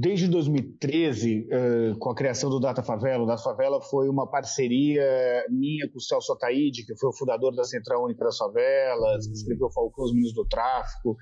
Desde 0.00 0.28
2013, 0.28 1.48
uh, 1.50 1.98
com 1.98 2.10
a 2.10 2.14
criação 2.14 2.48
do 2.48 2.60
Data 2.60 2.84
Favela, 2.84 3.24
o 3.24 3.26
Data 3.26 3.42
Favela 3.42 3.80
foi 3.80 4.08
uma 4.08 4.30
parceria 4.30 5.44
minha 5.50 5.90
com 5.90 5.98
o 5.98 6.00
Celso 6.00 6.32
Ataíde, 6.34 6.86
que 6.86 6.96
foi 6.96 7.10
o 7.10 7.12
fundador 7.12 7.52
da 7.52 7.64
Central 7.64 8.04
Única 8.04 8.24
das 8.24 8.36
Favelas, 8.36 9.26
que 9.26 9.32
escreveu 9.32 9.68
Falcão 9.72 10.04
os 10.04 10.12
Meninos 10.12 10.34
do 10.34 10.46
Tráfico, 10.46 11.16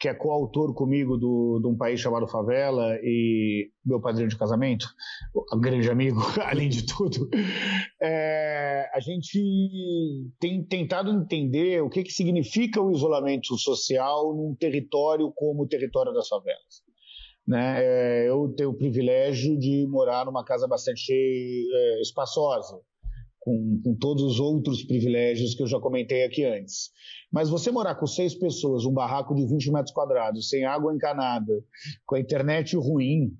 que 0.00 0.08
é 0.08 0.14
coautor 0.14 0.72
comigo 0.72 1.18
do, 1.18 1.60
de 1.60 1.68
um 1.68 1.76
país 1.76 2.00
chamado 2.00 2.26
Favela 2.26 2.96
e 3.02 3.70
meu 3.84 4.00
padrinho 4.00 4.30
de 4.30 4.38
casamento, 4.38 4.86
um 5.52 5.60
grande 5.60 5.90
amigo, 5.90 6.18
além 6.40 6.70
de 6.70 6.86
tudo. 6.86 7.28
É, 8.00 8.88
a 8.94 9.00
gente 9.00 9.38
tem 10.40 10.64
tentado 10.64 11.10
entender 11.10 11.82
o 11.82 11.90
que, 11.90 12.02
que 12.02 12.12
significa 12.12 12.80
o 12.80 12.92
isolamento 12.92 13.58
social 13.58 14.34
num 14.34 14.56
território 14.58 15.30
como 15.36 15.64
o 15.64 15.68
território 15.68 16.14
das 16.14 16.28
favelas. 16.28 16.91
Né? 17.46 17.84
É, 17.84 18.28
eu 18.28 18.52
tenho 18.56 18.70
o 18.70 18.76
privilégio 18.76 19.58
de 19.58 19.86
morar 19.88 20.24
numa 20.24 20.44
casa 20.44 20.66
bastante 20.68 21.12
é, 21.12 22.00
espaçosa, 22.00 22.80
com, 23.40 23.80
com, 23.84 23.96
todos 23.96 24.22
os 24.22 24.40
outros 24.40 24.84
privilégios 24.84 25.54
que 25.54 25.62
eu 25.62 25.66
já 25.66 25.80
comentei 25.80 26.24
aqui 26.24 26.44
antes. 26.44 26.90
Mas 27.32 27.50
você 27.50 27.70
morar 27.70 27.96
com 27.96 28.06
seis 28.06 28.34
pessoas, 28.34 28.84
um 28.84 28.92
barraco 28.92 29.34
de 29.34 29.44
20 29.46 29.72
metros 29.72 29.92
quadrados, 29.92 30.48
sem 30.48 30.64
água 30.64 30.94
encanada, 30.94 31.52
com 32.06 32.14
a 32.14 32.20
internet 32.20 32.76
ruim, 32.76 33.36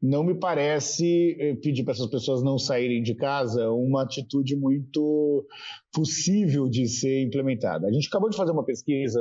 não 0.00 0.22
me 0.22 0.34
parece 0.34 1.36
é, 1.40 1.54
pedir 1.56 1.82
para 1.82 1.92
essas 1.92 2.06
pessoas 2.06 2.42
não 2.42 2.56
saírem 2.56 3.02
de 3.02 3.14
casa 3.14 3.70
uma 3.70 4.02
atitude 4.02 4.56
muito 4.56 5.44
possível 5.92 6.68
de 6.68 6.86
ser 6.88 7.22
implementada. 7.22 7.88
A 7.88 7.92
gente 7.92 8.06
acabou 8.06 8.30
de 8.30 8.36
fazer 8.36 8.52
uma 8.52 8.64
pesquisa 8.64 9.20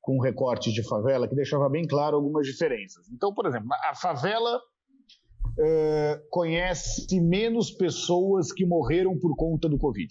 com 0.00 0.20
recortes 0.20 0.72
de 0.72 0.82
favela 0.82 1.28
que 1.28 1.34
deixava 1.34 1.68
bem 1.68 1.86
claro 1.86 2.16
algumas 2.16 2.46
diferenças. 2.46 3.08
Então, 3.10 3.32
por 3.32 3.46
exemplo, 3.46 3.68
a 3.88 3.94
favela 3.94 4.56
uh, 4.56 6.28
conhece 6.28 7.20
menos 7.20 7.70
pessoas 7.70 8.52
que 8.52 8.66
morreram 8.66 9.16
por 9.18 9.36
conta 9.36 9.68
do 9.68 9.78
Covid. 9.78 10.08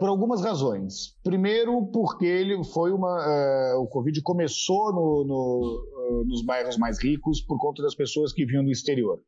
Por 0.00 0.08
algumas 0.08 0.42
razões. 0.42 1.14
Primeiro, 1.22 1.88
porque 1.92 2.24
ele 2.24 2.64
foi 2.64 2.90
uma. 2.90 3.76
O 3.78 3.86
Covid 3.86 4.22
começou 4.22 4.94
no, 4.94 5.24
no, 5.26 5.95
nos 6.26 6.44
bairros 6.44 6.76
mais 6.76 7.02
ricos 7.02 7.40
por 7.40 7.58
conta 7.58 7.82
das 7.82 7.94
pessoas 7.94 8.32
que 8.32 8.44
vinham 8.44 8.64
do 8.64 8.70
exterior. 8.70 9.20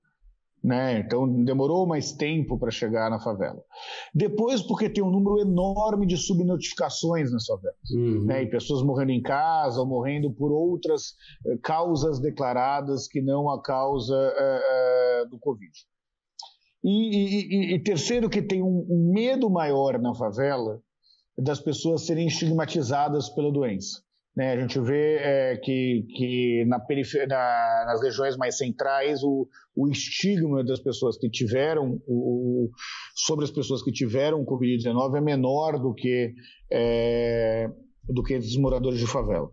Né? 0.63 0.99
Então 0.99 1.45
demorou 1.45 1.87
mais 1.87 2.13
tempo 2.13 2.59
para 2.59 2.71
chegar 2.71 3.09
na 3.09 3.21
favela. 3.21 3.63
Depois, 4.13 4.61
porque 4.61 4.91
tem 4.91 5.05
um 5.05 5.11
número 5.11 5.39
enorme 5.39 6.05
de 6.05 6.17
subnotificações 6.17 7.31
nas 7.31 7.47
favelas, 7.47 7.91
uhum. 7.93 8.25
né? 8.25 8.43
e 8.43 8.51
pessoas 8.51 8.83
morrendo 8.83 9.13
em 9.13 9.23
casa 9.23 9.81
ou 9.81 9.87
morrendo 9.87 10.33
por 10.33 10.51
outras 10.51 11.11
uh, 11.47 11.59
causas 11.63 12.19
declaradas 12.19 13.07
que 13.07 13.23
não 13.23 13.49
a 13.49 13.63
causa 13.63 14.17
uh, 14.17 15.25
uh, 15.25 15.31
do 15.31 15.39
Covid. 15.39 15.71
E, 16.83 16.91
e, 16.91 17.75
e, 17.75 17.83
terceiro, 17.83 18.29
que 18.29 18.43
tem 18.43 18.63
um, 18.63 18.87
um 18.89 19.13
medo 19.13 19.51
maior 19.51 19.99
na 20.01 20.15
favela 20.15 20.81
das 21.37 21.61
pessoas 21.61 22.05
serem 22.05 22.27
estigmatizadas 22.27 23.29
pela 23.29 23.53
doença. 23.53 24.03
Né, 24.39 24.53
a 24.53 24.61
gente 24.61 24.79
vê 24.79 25.17
é, 25.17 25.57
que, 25.57 26.07
que 26.15 26.65
na 26.69 26.79
na, 26.79 27.85
nas 27.87 28.01
regiões 28.01 28.37
mais 28.37 28.57
centrais 28.57 29.21
o, 29.25 29.49
o, 29.75 29.89
estigma 29.89 30.63
das 30.63 30.79
pessoas 30.79 31.19
que 31.19 31.29
tiveram 31.29 32.01
o, 32.07 32.71
sobre 33.17 33.45
as 33.45 33.51
pessoas 33.51 33.83
que 33.83 33.91
tiveram 33.91 34.45
Covid-19 34.45 35.17
é 35.17 35.21
menor 35.21 35.81
do 35.81 35.93
que 35.93 36.33
é, 36.71 37.69
do 38.09 38.23
que 38.23 38.37
os 38.37 38.57
moradores 38.57 39.01
de 39.01 39.09
favela. 39.09 39.51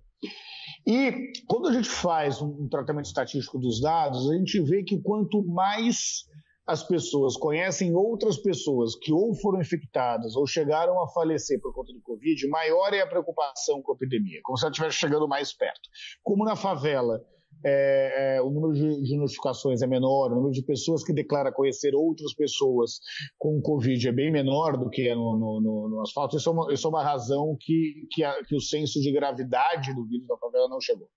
E 0.85 1.31
quando 1.47 1.69
a 1.69 1.73
gente 1.73 1.89
faz 1.89 2.39
um 2.39 2.67
tratamento 2.69 3.07
estatístico 3.07 3.57
dos 3.57 3.81
dados, 3.81 4.29
a 4.29 4.35
gente 4.35 4.61
vê 4.61 4.83
que 4.83 5.01
quanto 5.01 5.43
mais 5.47 6.25
as 6.67 6.83
pessoas 6.83 7.37
conhecem 7.37 7.95
outras 7.95 8.37
pessoas 8.37 8.95
que 8.95 9.13
ou 9.13 9.35
foram 9.35 9.61
infectadas 9.61 10.35
ou 10.35 10.47
chegaram 10.47 11.01
a 11.01 11.07
falecer 11.07 11.59
por 11.61 11.73
conta 11.73 11.93
do 11.93 12.01
Covid, 12.01 12.47
maior 12.47 12.93
é 12.93 13.01
a 13.01 13.07
preocupação 13.07 13.81
com 13.81 13.91
a 13.91 13.95
epidemia, 13.95 14.39
como 14.43 14.57
se 14.57 14.65
ela 14.65 14.71
estivesse 14.71 14.97
chegando 14.97 15.27
mais 15.27 15.53
perto. 15.53 15.89
Como 16.23 16.43
na 16.43 16.55
favela 16.55 17.21
é, 17.63 18.37
é, 18.37 18.41
o 18.41 18.49
número 18.49 18.73
de, 18.73 19.17
notificações 19.17 19.81
é 19.81 19.87
menor, 19.87 20.31
o 20.31 20.35
número 20.35 20.51
de 20.51 20.63
pessoas 20.63 21.03
que 21.03 21.13
declara 21.13 21.51
conhecer 21.51 21.93
outras 21.95 22.33
pessoas 22.33 22.99
com 23.37 23.61
Covid 23.61 24.07
é 24.07 24.11
bem 24.11 24.31
menor 24.31 24.77
do 24.77 24.89
que 24.89 25.07
é 25.07 25.15
no, 25.15 25.37
no, 25.37 25.61
no, 25.61 25.89
no 25.89 26.01
asfalto, 26.01 26.35
isso 26.35 26.49
é, 26.49 26.51
uma, 26.51 26.73
isso 26.73 26.87
é 26.87 26.89
uma 26.89 27.03
razão 27.03 27.55
que, 27.59 28.07
que, 28.11 28.23
a, 28.23 28.43
que 28.43 28.55
o 28.55 28.61
senso 28.61 28.99
de 28.99 29.11
gravidade 29.11 29.93
do 29.93 30.05
vírus 30.05 30.27
da 30.27 30.37
favela 30.37 30.67
não 30.67 30.81
chegou. 30.81 31.07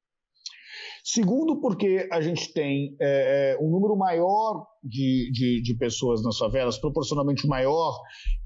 Segundo, 1.04 1.60
porque 1.60 2.08
a 2.12 2.20
gente 2.20 2.52
tem 2.52 2.96
é, 3.00 3.54
é, 3.54 3.58
um 3.62 3.70
número 3.70 3.96
maior 3.96 4.66
de, 4.82 5.30
de, 5.32 5.62
de, 5.62 5.74
pessoas 5.76 6.22
nas 6.22 6.36
favelas, 6.36 6.78
proporcionalmente 6.78 7.46
maior, 7.46 7.98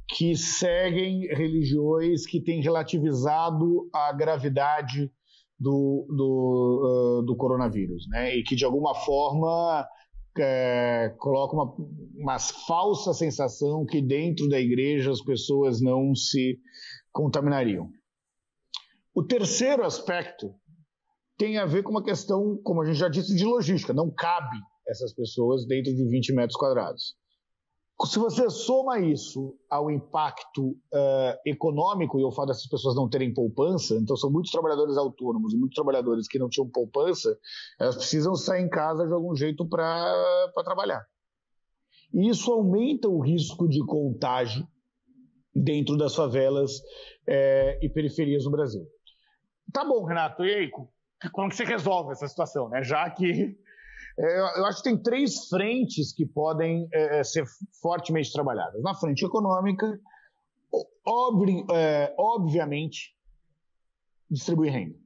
que 0.08 0.36
seguem 0.36 1.26
religiões 1.28 2.26
que 2.26 2.40
têm 2.40 2.62
relativizado 2.62 3.88
a 3.92 4.12
gravidade 4.12 5.10
do, 5.58 6.06
do, 6.08 7.20
uh, 7.20 7.22
do 7.24 7.36
coronavírus, 7.36 8.06
né? 8.08 8.36
E 8.36 8.42
que 8.42 8.56
de 8.56 8.64
alguma 8.64 8.94
forma 8.94 9.86
é, 10.38 11.14
coloca 11.18 11.54
uma, 11.54 11.74
uma 12.16 12.38
falsa 12.38 13.12
sensação 13.12 13.84
que 13.84 14.00
dentro 14.00 14.48
da 14.48 14.58
igreja 14.58 15.10
as 15.10 15.20
pessoas 15.20 15.80
não 15.80 16.14
se 16.14 16.58
contaminariam. 17.12 17.88
O 19.14 19.22
terceiro 19.22 19.84
aspecto 19.84 20.54
tem 21.36 21.58
a 21.58 21.66
ver 21.66 21.82
com 21.82 21.90
uma 21.90 22.02
questão, 22.02 22.58
como 22.62 22.82
a 22.82 22.84
gente 22.84 22.98
já 22.98 23.08
disse, 23.08 23.34
de 23.34 23.44
logística. 23.44 23.92
Não 23.92 24.10
cabe 24.10 24.56
essas 24.86 25.12
pessoas 25.12 25.66
dentro 25.66 25.94
de 25.94 26.08
20 26.08 26.32
metros 26.34 26.56
quadrados. 26.56 27.16
Se 28.04 28.18
você 28.18 28.50
soma 28.50 28.98
isso 28.98 29.56
ao 29.70 29.88
impacto 29.88 30.70
uh, 30.70 31.38
econômico 31.46 32.18
e 32.18 32.24
ao 32.24 32.32
fato 32.32 32.48
dessas 32.48 32.66
pessoas 32.66 32.96
não 32.96 33.08
terem 33.08 33.32
poupança, 33.32 33.94
então 33.94 34.16
são 34.16 34.30
muitos 34.30 34.50
trabalhadores 34.50 34.96
autônomos 34.96 35.54
e 35.54 35.56
muitos 35.56 35.76
trabalhadores 35.76 36.26
que 36.26 36.38
não 36.38 36.48
tinham 36.48 36.68
poupança, 36.68 37.38
elas 37.78 37.94
precisam 37.94 38.34
sair 38.34 38.64
em 38.64 38.68
casa 38.68 39.06
de 39.06 39.12
algum 39.12 39.36
jeito 39.36 39.68
para 39.68 40.52
trabalhar. 40.64 41.06
E 42.12 42.28
isso 42.28 42.52
aumenta 42.52 43.08
o 43.08 43.20
risco 43.20 43.68
de 43.68 43.84
contágio 43.86 44.66
dentro 45.54 45.96
das 45.96 46.14
favelas 46.14 46.82
é, 47.26 47.78
e 47.82 47.88
periferias 47.88 48.44
no 48.44 48.50
Brasil. 48.50 48.84
Tá 49.72 49.84
bom, 49.84 50.04
Renato. 50.04 50.44
E 50.44 50.52
aí, 50.52 50.70
como 51.30 51.48
que 51.48 51.56
você 51.56 51.64
resolve 51.64 52.12
essa 52.12 52.26
situação, 52.26 52.68
né? 52.68 52.82
Já 52.82 53.08
que 53.10 53.56
é, 54.18 54.40
eu 54.40 54.66
acho 54.66 54.82
que 54.82 54.90
tem 54.90 55.02
três 55.02 55.48
frentes 55.48 56.12
que 56.12 56.26
podem 56.26 56.88
é, 56.92 57.20
é 57.20 57.24
ser 57.24 57.44
fortemente 57.80 58.32
trabalhadas. 58.32 58.82
Na 58.82 58.94
frente 58.94 59.24
econômica, 59.24 59.98
é, 61.72 62.14
obviamente, 62.18 63.14
distribuir 64.30 64.72
renda. 64.72 64.96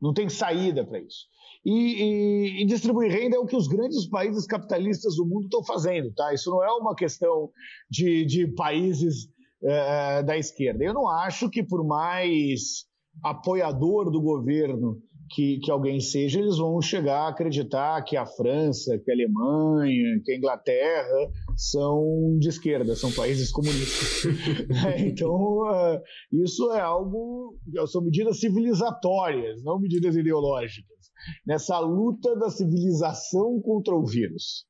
Não 0.00 0.14
tem 0.14 0.28
saída 0.28 0.84
para 0.84 0.98
isso. 0.98 1.26
E, 1.64 1.72
e, 1.72 2.62
e, 2.62 2.66
distribuir 2.66 3.12
renda 3.12 3.36
é 3.36 3.38
o 3.38 3.46
que 3.46 3.56
os 3.56 3.68
grandes 3.68 4.08
países 4.08 4.46
capitalistas 4.46 5.16
do 5.16 5.26
mundo 5.26 5.44
estão 5.44 5.62
fazendo, 5.62 6.10
tá? 6.14 6.32
Isso 6.32 6.50
não 6.50 6.64
é 6.64 6.72
uma 6.72 6.94
questão 6.94 7.50
de, 7.90 8.24
de 8.24 8.46
países 8.54 9.28
é, 9.62 10.22
da 10.22 10.38
esquerda. 10.38 10.82
Eu 10.82 10.94
não 10.94 11.06
acho 11.06 11.50
que 11.50 11.62
por 11.62 11.84
mais 11.84 12.86
apoiador 13.22 14.10
do 14.10 14.22
governo 14.22 15.02
que, 15.30 15.58
que 15.60 15.70
alguém 15.70 16.00
seja, 16.00 16.40
eles 16.40 16.58
vão 16.58 16.80
chegar 16.82 17.20
a 17.20 17.28
acreditar 17.28 18.02
que 18.02 18.16
a 18.16 18.26
França, 18.26 18.98
que 18.98 19.10
a 19.10 19.14
Alemanha, 19.14 20.20
que 20.24 20.32
a 20.32 20.36
Inglaterra 20.36 21.30
são 21.56 22.36
de 22.38 22.48
esquerda, 22.48 22.96
são 22.96 23.12
países 23.12 23.50
comunistas. 23.50 24.24
Então, 24.98 25.30
uh, 25.32 26.00
isso 26.44 26.72
é 26.72 26.80
algo, 26.80 27.56
são 27.86 28.02
medidas 28.02 28.40
civilizatórias, 28.40 29.62
não 29.62 29.78
medidas 29.78 30.16
ideológicas, 30.16 30.98
nessa 31.46 31.78
luta 31.78 32.36
da 32.36 32.50
civilização 32.50 33.60
contra 33.60 33.94
o 33.94 34.04
vírus. 34.04 34.64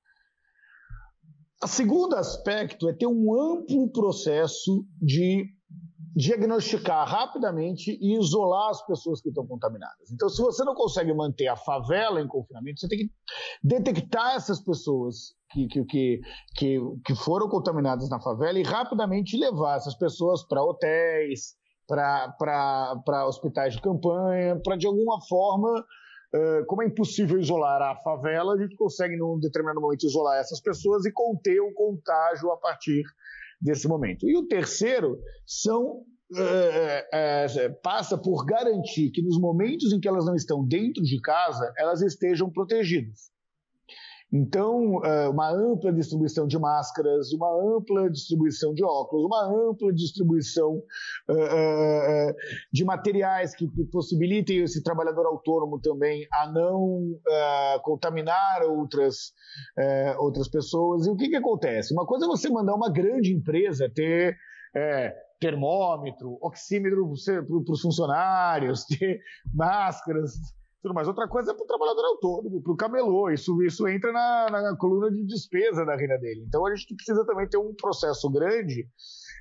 O 1.63 1.67
segundo 1.67 2.17
aspecto 2.17 2.89
é 2.89 2.95
ter 2.95 3.07
um 3.07 3.35
amplo 3.35 3.91
processo 3.93 4.85
de 5.01 5.45
diagnosticar 6.15 7.07
rapidamente 7.07 7.97
e 8.01 8.19
isolar 8.19 8.71
as 8.71 8.85
pessoas 8.85 9.21
que 9.21 9.29
estão 9.29 9.47
contaminadas. 9.47 10.11
Então, 10.13 10.29
se 10.29 10.43
você 10.43 10.65
não 10.65 10.75
consegue 10.75 11.13
manter 11.15 11.47
a 11.47 11.57
favela 11.57 12.21
em 12.21 12.27
confinamento, 12.27 12.81
você 12.81 12.89
tem 12.89 12.99
que 12.99 13.11
detectar 13.63 14.35
essas 14.35 14.61
pessoas 14.61 15.35
que, 15.51 15.67
que, 15.67 15.85
que, 16.57 16.81
que, 17.05 17.15
foram 17.15 17.49
contaminadas 17.49 18.09
na 18.09 18.21
favela 18.21 18.59
e 18.59 18.63
rapidamente 18.63 19.37
levar 19.37 19.77
essas 19.77 19.95
pessoas 19.97 20.47
para 20.47 20.63
hotéis, 20.63 21.55
para 21.87 23.27
hospitais 23.27 23.75
de 23.75 23.83
campanha, 23.83 24.61
para 24.63 24.77
de 24.77 24.87
alguma 24.87 25.21
forma 25.29 25.85
como 26.67 26.83
é 26.83 26.87
impossível 26.87 27.41
isolar 27.41 27.83
a 27.83 27.97
favela, 27.97 28.55
a 28.55 28.59
gente 28.59 28.77
consegue, 28.77 29.17
num 29.17 29.39
determinado 29.41 29.81
momento, 29.81 30.07
isolar 30.07 30.39
essas 30.39 30.61
pessoas 30.61 31.05
e 31.05 31.13
conter 31.13 31.61
o 31.61 31.75
contágio 31.75 32.53
a 32.53 32.57
partir 32.57 33.03
desse 33.61 33.87
momento. 33.87 34.29
E 34.29 34.37
o 34.37 34.47
terceiro 34.47 35.19
são 35.47 36.05
é, 36.37 37.09
é, 37.13 37.69
passa 37.83 38.17
por 38.17 38.45
garantir 38.45 39.11
que 39.11 39.23
nos 39.23 39.39
momentos 39.39 39.93
em 39.93 39.99
que 39.99 40.09
elas 40.09 40.25
não 40.25 40.35
estão 40.35 40.65
dentro 40.65 41.03
de 41.03 41.21
casa, 41.21 41.73
elas 41.77 42.03
estejam 42.03 42.51
protegidas. 42.51 43.31
Então, 44.33 45.05
é, 45.05 45.29
uma 45.29 45.51
ampla 45.51 45.93
distribuição 45.93 46.47
de 46.47 46.59
máscaras, 46.59 47.33
uma 47.33 47.51
ampla 47.77 48.09
distribuição 48.09 48.73
de 48.73 48.85
óculos, 48.85 49.25
uma 49.25 49.45
ampla 49.45 49.93
distribuição 49.93 50.83
é, 51.29 51.35
é, 51.35 52.35
de 52.73 52.85
materiais 52.85 53.55
que 53.55 53.69
possibilitem 53.91 54.63
esse 54.63 54.83
trabalhador 54.83 55.27
autônomo 55.27 55.81
também 55.81 56.27
a 56.33 56.51
não 56.51 57.19
contaminar 57.83 58.63
outras, 58.63 59.33
outras 60.19 60.49
pessoas. 60.49 61.07
E 61.07 61.11
o 61.11 61.17
que, 61.17 61.29
que 61.29 61.37
acontece? 61.37 61.93
Uma 61.93 62.07
coisa 62.07 62.27
é 62.27 62.29
você 62.29 62.49
mandar 62.49 62.75
uma 62.75 62.91
grande 62.91 63.33
empresa 63.33 63.91
ter 63.93 64.37
termômetro, 65.41 66.39
oxímetro 66.41 67.13
para 67.65 67.73
os 67.73 67.81
funcionários, 67.81 68.85
ter 68.99 69.21
máscaras, 69.53 70.33
tudo 70.83 70.95
mais. 70.95 71.07
Outra 71.07 71.29
coisa 71.29 71.53
é 71.53 71.55
para 71.55 71.65
o 71.65 71.67
trabalhador 71.67 72.05
autônomo, 72.07 72.63
para 72.63 72.73
o 72.73 72.77
camelô. 72.77 73.31
Isso, 73.31 73.63
isso 73.63 73.87
entra 73.87 74.13
na, 74.13 74.51
na, 74.51 74.77
coluna 74.77 75.11
de 75.11 75.25
despesa 75.25 75.85
da 75.85 75.97
renda 75.97 76.19
dele. 76.19 76.45
Então 76.47 76.67
a 76.67 76.75
gente 76.75 76.95
precisa 76.95 77.25
também 77.27 77.49
ter 77.49 77.59
um 77.59 77.75
processo 77.75 78.31
grande 78.31 78.89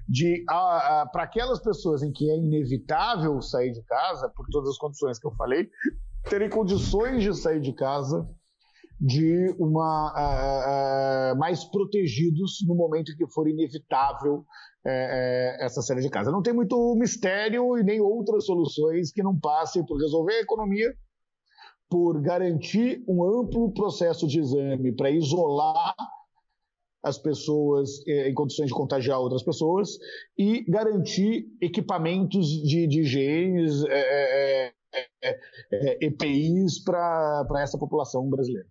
de 0.07 0.43
para 0.45 1.23
aquelas 1.23 1.59
pessoas 1.59 2.03
em 2.03 2.11
que 2.11 2.29
é 2.29 2.35
inevitável 2.35 3.41
sair 3.41 3.71
de 3.71 3.83
casa, 3.83 4.29
por 4.29 4.45
todas 4.51 4.69
as 4.69 4.77
condições 4.77 5.19
que 5.19 5.27
eu 5.27 5.31
falei, 5.35 5.69
terem 6.29 6.49
condições 6.49 7.23
de 7.23 7.33
sair 7.33 7.61
de 7.61 7.73
casa 7.73 8.27
de 8.99 9.55
uma 9.57 10.11
uh, 10.11 11.33
uh, 11.33 11.39
mais 11.39 11.63
protegidos 11.63 12.57
no 12.67 12.75
momento 12.75 13.13
em 13.13 13.15
que 13.15 13.31
for 13.31 13.47
inevitável 13.47 14.39
uh, 14.39 15.63
essa 15.63 15.81
saída 15.81 16.01
de 16.01 16.09
casa. 16.09 16.31
Não 16.31 16.41
tem 16.41 16.53
muito 16.53 16.95
mistério 16.95 17.77
e 17.77 17.83
nem 17.83 18.01
outras 18.01 18.45
soluções 18.45 19.13
que 19.13 19.23
não 19.23 19.39
passem 19.39 19.85
por 19.85 19.97
resolver 20.01 20.33
a 20.33 20.41
economia 20.41 20.93
por 21.89 22.21
garantir 22.21 23.03
um 23.07 23.23
amplo 23.23 23.73
processo 23.73 24.27
de 24.27 24.39
exame 24.39 24.95
para 24.95 25.09
isolar 25.09 25.95
as 27.03 27.17
pessoas 27.17 28.05
eh, 28.07 28.29
em 28.29 28.33
condições 28.33 28.67
de 28.67 28.73
contagiar 28.73 29.19
outras 29.19 29.41
pessoas 29.41 29.97
e 30.37 30.63
garantir 30.69 31.47
equipamentos 31.61 32.47
de, 32.47 32.87
de 32.87 33.01
higiene, 33.01 33.65
é, 33.89 34.73
é, 35.23 35.39
é, 35.71 36.05
EPIs 36.05 36.83
para 36.83 37.61
essa 37.61 37.77
população 37.77 38.29
brasileira. 38.29 38.67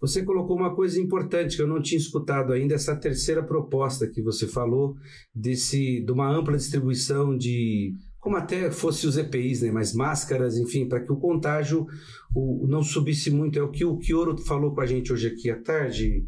Você 0.00 0.24
colocou 0.24 0.56
uma 0.56 0.74
coisa 0.74 1.00
importante 1.00 1.56
que 1.56 1.62
eu 1.62 1.68
não 1.68 1.80
tinha 1.80 1.98
escutado 1.98 2.52
ainda, 2.52 2.74
essa 2.74 2.96
terceira 2.96 3.42
proposta 3.42 4.08
que 4.08 4.20
você 4.20 4.48
falou, 4.48 4.96
desse, 5.32 6.04
de 6.04 6.10
uma 6.10 6.28
ampla 6.28 6.56
distribuição 6.56 7.36
de 7.36 7.94
como 8.22 8.36
até 8.36 8.70
fosse 8.70 9.04
os 9.04 9.18
EPIs, 9.18 9.62
né, 9.62 9.72
mas 9.72 9.92
máscaras, 9.92 10.56
enfim, 10.56 10.86
para 10.86 11.00
que 11.00 11.10
o 11.10 11.16
contágio 11.16 11.88
o, 12.32 12.68
não 12.68 12.80
subisse 12.80 13.32
muito. 13.32 13.58
É 13.58 13.62
o 13.62 13.68
que 13.68 13.84
o 13.84 13.98
Kioro 13.98 14.38
falou 14.38 14.72
com 14.72 14.80
a 14.80 14.86
gente 14.86 15.12
hoje 15.12 15.26
aqui 15.26 15.50
à 15.50 15.60
tarde, 15.60 16.24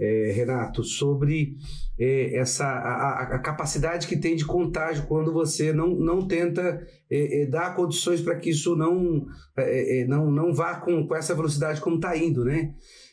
é, 0.00 0.32
Renato, 0.34 0.82
sobre 0.82 1.54
é, 2.00 2.38
essa 2.38 2.64
a, 2.64 3.34
a, 3.34 3.38
capacidade 3.40 4.06
que 4.06 4.16
tem 4.16 4.34
de 4.34 4.46
contágio 4.46 5.04
quando 5.06 5.34
você 5.34 5.70
não, 5.70 5.94
não 5.94 6.26
tenta 6.26 6.82
é, 7.10 7.42
é 7.42 7.46
dar 7.46 7.76
condições 7.76 8.22
para 8.22 8.36
que 8.36 8.48
isso 8.48 8.74
não, 8.74 9.26
é, 9.54 10.00
é, 10.00 10.06
não, 10.06 10.30
não 10.30 10.54
vá 10.54 10.76
com, 10.76 11.06
com 11.06 11.14
essa 11.14 11.34
velocidade 11.34 11.78
como 11.78 11.96
está 11.96 12.16
indo, 12.16 12.42
né? 12.42 12.72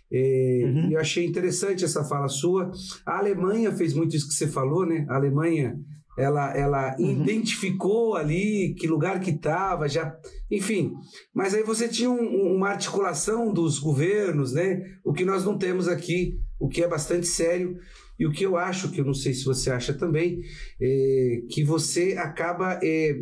Uhum. 0.10 0.90
Eu 0.92 1.00
achei 1.00 1.26
interessante 1.26 1.84
essa 1.84 2.04
fala 2.06 2.30
sua. 2.30 2.72
A 3.06 3.20
Alemanha 3.20 3.74
fez 3.74 3.94
muito 3.94 4.16
isso 4.16 4.28
que 4.28 4.34
você 4.34 4.48
falou, 4.48 4.86
né? 4.86 5.06
A 5.10 5.16
Alemanha 5.16 5.78
ela, 6.18 6.56
ela 6.56 6.96
uhum. 7.00 7.12
identificou 7.12 8.16
ali 8.16 8.76
que 8.78 8.88
lugar 8.88 9.20
que 9.20 9.32
estava, 9.32 9.88
já, 9.88 10.16
enfim. 10.50 10.94
Mas 11.34 11.54
aí 11.54 11.64
você 11.64 11.88
tinha 11.88 12.10
um, 12.10 12.56
uma 12.56 12.70
articulação 12.70 13.54
dos 13.54 13.80
governos, 13.80 14.54
né? 14.54 14.82
O 15.04 15.14
que 15.14 15.26
nós 15.26 15.46
não 15.46 15.58
temos 15.58 15.88
aqui, 15.88 16.40
o 16.60 16.68
que 16.68 16.84
é 16.84 16.88
bastante 16.88 17.28
sério. 17.28 17.78
E 18.20 18.26
o 18.26 18.32
que 18.32 18.46
eu 18.46 18.56
acho, 18.56 18.92
que 18.92 19.02
eu 19.02 19.06
não 19.06 19.14
sei 19.14 19.34
se 19.34 19.46
você 19.46 19.72
acha 19.72 19.94
também, 19.94 20.42
é 20.80 21.42
que 21.50 21.64
você 21.64 22.16
acaba 22.18 22.80
é, 22.84 23.16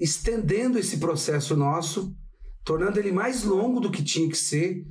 estendendo 0.00 0.78
esse 0.78 0.96
processo 0.96 1.56
nosso, 1.56 2.12
tornando 2.64 2.98
ele 2.98 3.12
mais 3.12 3.44
longo 3.44 3.80
do 3.80 3.90
que 3.90 4.02
tinha 4.02 4.28
que 4.28 4.36
ser, 4.36 4.84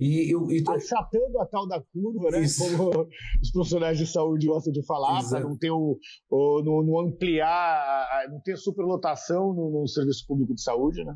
e, 0.00 0.32
e, 0.32 0.64
Achatando 0.66 1.38
a 1.40 1.46
tal 1.46 1.68
da 1.68 1.82
curva, 1.92 2.30
né? 2.30 2.42
Isso. 2.42 2.64
Como 2.74 3.06
os 3.42 3.50
profissionais 3.52 3.98
de 3.98 4.06
saúde 4.06 4.46
gostam 4.46 4.72
de 4.72 4.84
falar, 4.86 5.22
para 5.28 5.40
não 5.40 5.58
ter 5.58 5.70
o, 5.70 5.98
o 6.30 6.62
não, 6.64 6.82
não, 6.82 7.00
ampliar, 7.06 8.08
não 8.30 8.40
ter 8.40 8.56
superlotação 8.56 9.52
no, 9.52 9.82
no, 9.82 9.86
serviço 9.86 10.24
público 10.26 10.54
de 10.54 10.62
saúde, 10.62 11.04
né? 11.04 11.14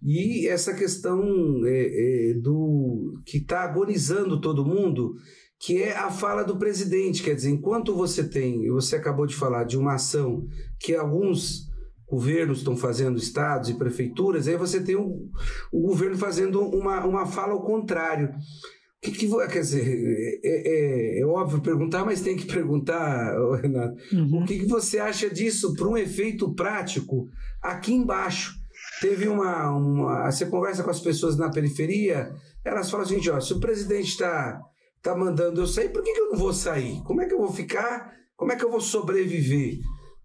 E 0.00 0.46
essa 0.46 0.72
questão 0.72 1.20
é, 1.64 2.30
é, 2.30 2.34
do 2.34 3.20
que 3.26 3.38
está 3.38 3.62
agonizando 3.62 4.40
todo 4.40 4.64
mundo, 4.64 5.14
que 5.58 5.82
é 5.82 5.96
a 5.96 6.08
fala 6.08 6.44
do 6.44 6.56
presidente. 6.56 7.24
Quer 7.24 7.34
dizer, 7.34 7.50
enquanto 7.50 7.92
você 7.92 8.28
tem, 8.28 8.68
você 8.68 8.94
acabou 8.94 9.26
de 9.26 9.34
falar 9.34 9.64
de 9.64 9.76
uma 9.76 9.94
ação 9.94 10.46
que 10.78 10.94
alguns 10.94 11.65
governos 12.08 12.58
estão 12.58 12.76
fazendo, 12.76 13.18
estados 13.18 13.68
e 13.68 13.74
prefeituras, 13.74 14.46
aí 14.46 14.56
você 14.56 14.80
tem 14.80 14.96
o, 14.96 15.28
o 15.72 15.80
governo 15.80 16.16
fazendo 16.16 16.60
uma, 16.60 17.04
uma 17.04 17.26
fala 17.26 17.52
ao 17.52 17.62
contrário. 17.62 18.28
O 18.28 19.00
que, 19.00 19.12
que 19.12 19.28
quer 19.28 19.60
dizer, 19.60 20.40
é, 20.42 21.18
é, 21.18 21.20
é, 21.20 21.26
óbvio 21.26 21.60
perguntar, 21.60 22.04
mas 22.04 22.22
tem 22.22 22.36
que 22.36 22.46
perguntar, 22.46 23.36
Renato. 23.60 23.96
Uhum. 24.12 24.42
O 24.42 24.46
que, 24.46 24.60
que 24.60 24.66
você 24.66 24.98
acha 24.98 25.28
disso 25.28 25.74
para 25.74 25.86
um 25.86 25.96
efeito 25.96 26.54
prático 26.54 27.28
aqui 27.62 27.92
embaixo? 27.92 28.54
Teve 29.00 29.28
uma, 29.28 29.70
uma. 29.70 30.30
Você 30.30 30.46
conversa 30.46 30.82
com 30.82 30.90
as 30.90 31.00
pessoas 31.00 31.36
na 31.36 31.50
periferia, 31.50 32.34
elas 32.64 32.90
falam 32.90 33.04
assim: 33.04 33.28
ó, 33.28 33.38
se 33.38 33.52
o 33.52 33.60
presidente 33.60 34.08
está 34.08 34.60
tá 35.02 35.14
mandando 35.14 35.60
eu 35.60 35.66
sair, 35.66 35.90
por 35.90 36.02
que, 36.02 36.12
que 36.12 36.20
eu 36.20 36.30
não 36.30 36.38
vou 36.38 36.52
sair? 36.52 37.00
Como 37.04 37.20
é 37.20 37.26
que 37.26 37.34
eu 37.34 37.38
vou 37.38 37.52
ficar? 37.52 38.12
Como 38.34 38.50
é 38.52 38.56
que 38.56 38.64
eu 38.64 38.70
vou 38.70 38.80
sobreviver? 38.80 39.78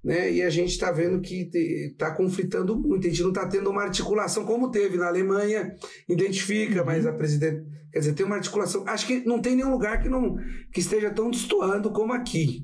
Né? 0.03 0.31
E 0.31 0.41
a 0.41 0.49
gente 0.49 0.71
está 0.71 0.91
vendo 0.91 1.21
que 1.21 1.49
está 1.91 2.11
conflitando 2.11 2.75
muito. 2.75 3.05
A 3.05 3.09
gente 3.09 3.21
não 3.21 3.29
está 3.29 3.47
tendo 3.47 3.69
uma 3.69 3.83
articulação 3.83 4.45
como 4.45 4.71
teve 4.71 4.97
na 4.97 5.07
Alemanha, 5.07 5.75
identifica, 6.09 6.79
uhum. 6.79 6.85
mas 6.85 7.05
a 7.05 7.13
presidente. 7.13 7.63
Quer 7.91 7.99
dizer, 7.99 8.13
tem 8.13 8.25
uma 8.25 8.35
articulação. 8.35 8.83
Acho 8.87 9.05
que 9.05 9.25
não 9.25 9.41
tem 9.41 9.55
nenhum 9.55 9.71
lugar 9.71 10.01
que, 10.01 10.09
não, 10.09 10.37
que 10.71 10.79
esteja 10.79 11.09
tão 11.11 11.29
destoando 11.29 11.91
como 11.91 12.13
aqui. 12.13 12.63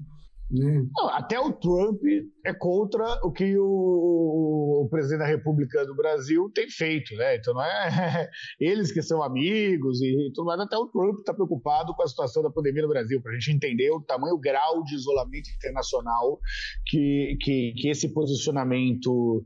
Né? 0.49 0.85
Não, 0.95 1.09
até 1.09 1.37
o 1.37 1.51
Trump 1.51 2.01
é 2.45 2.53
contra 2.53 3.19
o 3.21 3.31
que 3.31 3.57
o, 3.57 4.83
o, 4.83 4.87
presidente 4.89 5.19
da 5.19 5.25
República 5.25 5.85
do 5.85 5.93
Brasil 5.93 6.49
tem 6.53 6.69
feito, 6.69 7.13
né? 7.15 7.35
Então 7.35 7.53
não 7.53 7.61
é 7.61 8.29
eles 8.59 8.91
que 8.91 9.01
são 9.01 9.21
amigos 9.21 10.01
e 10.01 10.31
tudo 10.33 10.45
mais. 10.45 10.59
Até 10.61 10.77
o 10.77 10.87
Trump 10.87 11.19
está 11.19 11.33
preocupado 11.33 11.93
com 11.93 12.01
a 12.01 12.07
situação 12.07 12.41
da 12.41 12.49
pandemia 12.49 12.83
no 12.83 12.87
Brasil, 12.89 13.21
para 13.21 13.33
a 13.33 13.35
gente 13.35 13.51
entender 13.51 13.91
o 13.91 14.01
tamanho, 14.01 14.35
o 14.35 14.39
grau 14.39 14.83
de 14.83 14.95
isolamento 14.95 15.49
internacional 15.49 16.39
que, 16.85 17.37
que, 17.41 17.73
que 17.73 17.89
esse 17.89 18.13
posicionamento 18.13 19.43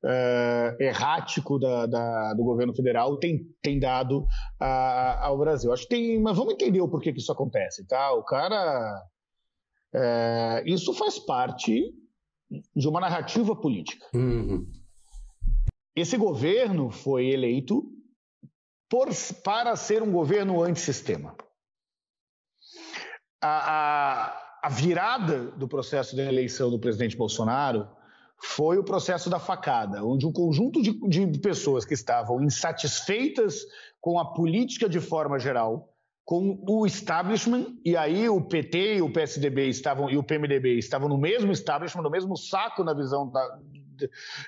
Uh, 0.00 0.80
errático 0.80 1.58
da, 1.58 1.84
da, 1.84 2.32
do 2.34 2.44
governo 2.44 2.72
federal 2.72 3.16
tem, 3.18 3.40
tem 3.60 3.80
dado 3.80 4.24
ao 4.60 5.36
Brasil. 5.36 5.72
Acho 5.72 5.82
que 5.82 5.88
tem, 5.88 6.22
mas 6.22 6.36
vamos 6.36 6.54
entender 6.54 6.80
o 6.80 6.88
porquê 6.88 7.12
que 7.12 7.18
isso 7.18 7.32
acontece, 7.32 7.84
tá? 7.84 8.12
O 8.12 8.22
cara 8.22 9.02
é, 9.94 10.62
isso 10.66 10.92
faz 10.94 11.18
parte 11.18 11.94
de 12.74 12.88
uma 12.88 13.00
narrativa 13.00 13.54
política. 13.54 14.06
Uhum. 14.14 14.66
esse 15.94 16.16
governo 16.16 16.90
foi 16.90 17.26
eleito 17.26 17.84
por, 18.88 19.08
para 19.44 19.76
ser 19.76 20.02
um 20.02 20.10
governo 20.10 20.62
antissistema. 20.62 21.36
A, 23.40 24.30
a, 24.30 24.58
a 24.64 24.68
virada 24.68 25.50
do 25.52 25.68
processo 25.68 26.16
de 26.16 26.22
eleição 26.22 26.70
do 26.70 26.78
presidente 26.78 27.16
Bolsonaro 27.16 27.88
foi 28.40 28.78
o 28.78 28.84
processo 28.84 29.28
da 29.28 29.38
facada, 29.38 30.04
onde 30.04 30.26
um 30.26 30.32
conjunto 30.32 30.80
de, 30.80 30.92
de 30.92 31.38
pessoas 31.38 31.84
que 31.84 31.94
estavam 31.94 32.42
insatisfeitas 32.42 33.66
com 34.00 34.18
a 34.18 34.32
política 34.32 34.88
de 34.88 35.00
forma 35.00 35.38
geral, 35.38 35.92
com 36.28 36.62
o 36.68 36.84
establishment, 36.84 37.78
e 37.82 37.96
aí 37.96 38.28
o 38.28 38.38
PT 38.38 38.96
e 38.96 39.00
o 39.00 39.10
PSDB 39.10 39.70
estavam, 39.70 40.10
e 40.10 40.18
o 40.18 40.22
PMDB 40.22 40.78
estavam 40.78 41.08
no 41.08 41.16
mesmo 41.16 41.50
establishment, 41.50 42.02
no 42.02 42.10
mesmo 42.10 42.36
saco 42.36 42.84
na 42.84 42.92
visão 42.92 43.30
da, 43.30 43.58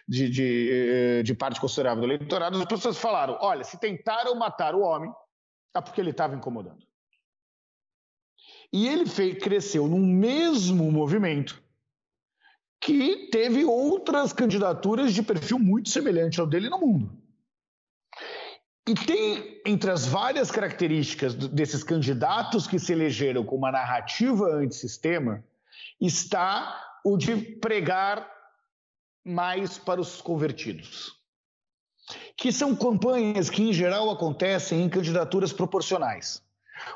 de, 0.06 0.28
de, 0.28 0.68
eh, 0.70 1.22
de, 1.22 1.34
parte 1.34 1.58
considerável 1.58 2.02
do 2.02 2.06
eleitorado, 2.06 2.58
as 2.58 2.66
pessoas 2.66 2.98
falaram: 2.98 3.38
olha, 3.40 3.64
se 3.64 3.80
tentaram 3.80 4.34
matar 4.34 4.74
o 4.74 4.82
homem, 4.82 5.10
é 5.74 5.80
porque 5.80 6.02
ele 6.02 6.10
estava 6.10 6.36
incomodando. 6.36 6.84
E 8.70 8.86
ele 8.86 9.06
fez, 9.06 9.38
cresceu 9.38 9.88
num 9.88 10.04
mesmo 10.04 10.92
movimento 10.92 11.64
que 12.78 13.30
teve 13.32 13.64
outras 13.64 14.34
candidaturas 14.34 15.14
de 15.14 15.22
perfil 15.22 15.58
muito 15.58 15.88
semelhante 15.88 16.42
ao 16.42 16.46
dele 16.46 16.68
no 16.68 16.78
mundo. 16.78 17.19
E 18.90 18.94
tem, 19.07 19.62
entre 19.64 19.88
as 19.88 20.05
várias 20.05 20.50
características 20.50 21.33
desses 21.33 21.85
candidatos 21.85 22.66
que 22.66 22.76
se 22.76 22.92
elegeram 22.92 23.44
com 23.44 23.55
uma 23.55 23.70
narrativa 23.70 24.46
antissistema, 24.46 25.44
está 26.00 26.98
o 27.05 27.16
de 27.16 27.37
pregar 27.37 28.29
mais 29.24 29.79
para 29.79 30.00
os 30.00 30.20
convertidos. 30.20 31.16
Que 32.37 32.50
são 32.50 32.74
campanhas 32.74 33.48
que, 33.48 33.62
em 33.62 33.72
geral, 33.72 34.11
acontecem 34.11 34.83
em 34.83 34.88
candidaturas 34.88 35.53
proporcionais. 35.53 36.42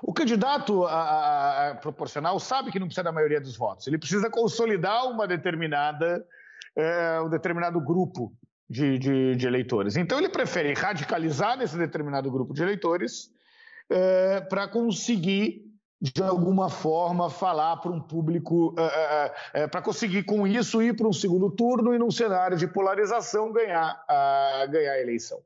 O 0.03 0.13
candidato 0.13 0.85
a, 0.87 1.01
a, 1.01 1.71
a 1.71 1.75
proporcional 1.77 2.41
sabe 2.41 2.73
que 2.73 2.81
não 2.81 2.89
precisa 2.89 3.05
da 3.05 3.13
maioria 3.13 3.41
dos 3.41 3.57
votos, 3.57 3.87
ele 3.87 3.99
precisa 3.99 4.29
consolidar 4.29 5.09
uma 5.09 5.29
determinada, 5.29 6.27
é, 6.75 7.21
um 7.21 7.29
determinado 7.29 7.81
grupo 7.81 8.37
de, 8.68 8.98
de, 8.98 9.37
de, 9.37 9.46
eleitores. 9.46 9.96
Então, 9.96 10.18
ele 10.18 10.29
prefere 10.29 10.72
radicalizar 10.74 11.57
nesse 11.57 11.77
determinado 11.77 12.31
grupo 12.31 12.55
de 12.55 12.62
eleitores 12.62 13.31
é, 13.90 14.40
para 14.40 14.66
conseguir 14.68 15.64
de 16.00 16.22
alguma 16.22 16.68
forma 16.68 17.31
falar 17.31 17.79
para 17.79 17.90
um 17.90 18.00
público, 18.00 18.74
uh, 18.79 18.83
uh, 18.83 19.64
uh, 19.64 19.68
para 19.70 19.81
conseguir 19.81 20.24
com 20.24 20.46
isso 20.46 20.83
ir 20.83 20.94
para 20.94 21.09
um 21.09 21.12
segundo 21.14 21.50
turno 21.50 21.94
e 21.94 21.98
num 21.98 22.11
cenário 22.11 22.59
de 22.59 22.66
polarização 22.66 23.50
ganhar, 23.50 24.05
ganhar 24.68 24.92
a 24.92 25.00
eleição. 25.00 25.40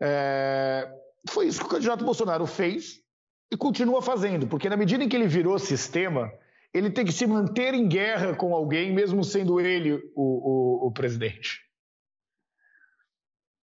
É, 0.00 0.88
foi 1.28 1.46
isso 1.46 1.60
que 1.60 1.66
o 1.66 1.68
candidato 1.68 2.04
Bolsonaro 2.04 2.46
fez 2.46 3.00
e 3.52 3.56
continua 3.56 4.02
fazendo, 4.02 4.48
porque 4.48 4.68
na 4.68 4.76
medida 4.76 5.04
em 5.04 5.08
que 5.08 5.14
ele 5.14 5.28
virou 5.28 5.58
sistema, 5.58 6.32
ele 6.72 6.90
tem 6.90 7.04
que 7.04 7.12
se 7.12 7.26
manter 7.26 7.74
em 7.74 7.86
guerra 7.86 8.34
com 8.34 8.54
alguém, 8.54 8.92
mesmo 8.92 9.22
sendo 9.22 9.60
ele 9.60 9.92
o, 10.14 10.82
o, 10.84 10.86
o 10.86 10.92
presidente. 10.92 11.69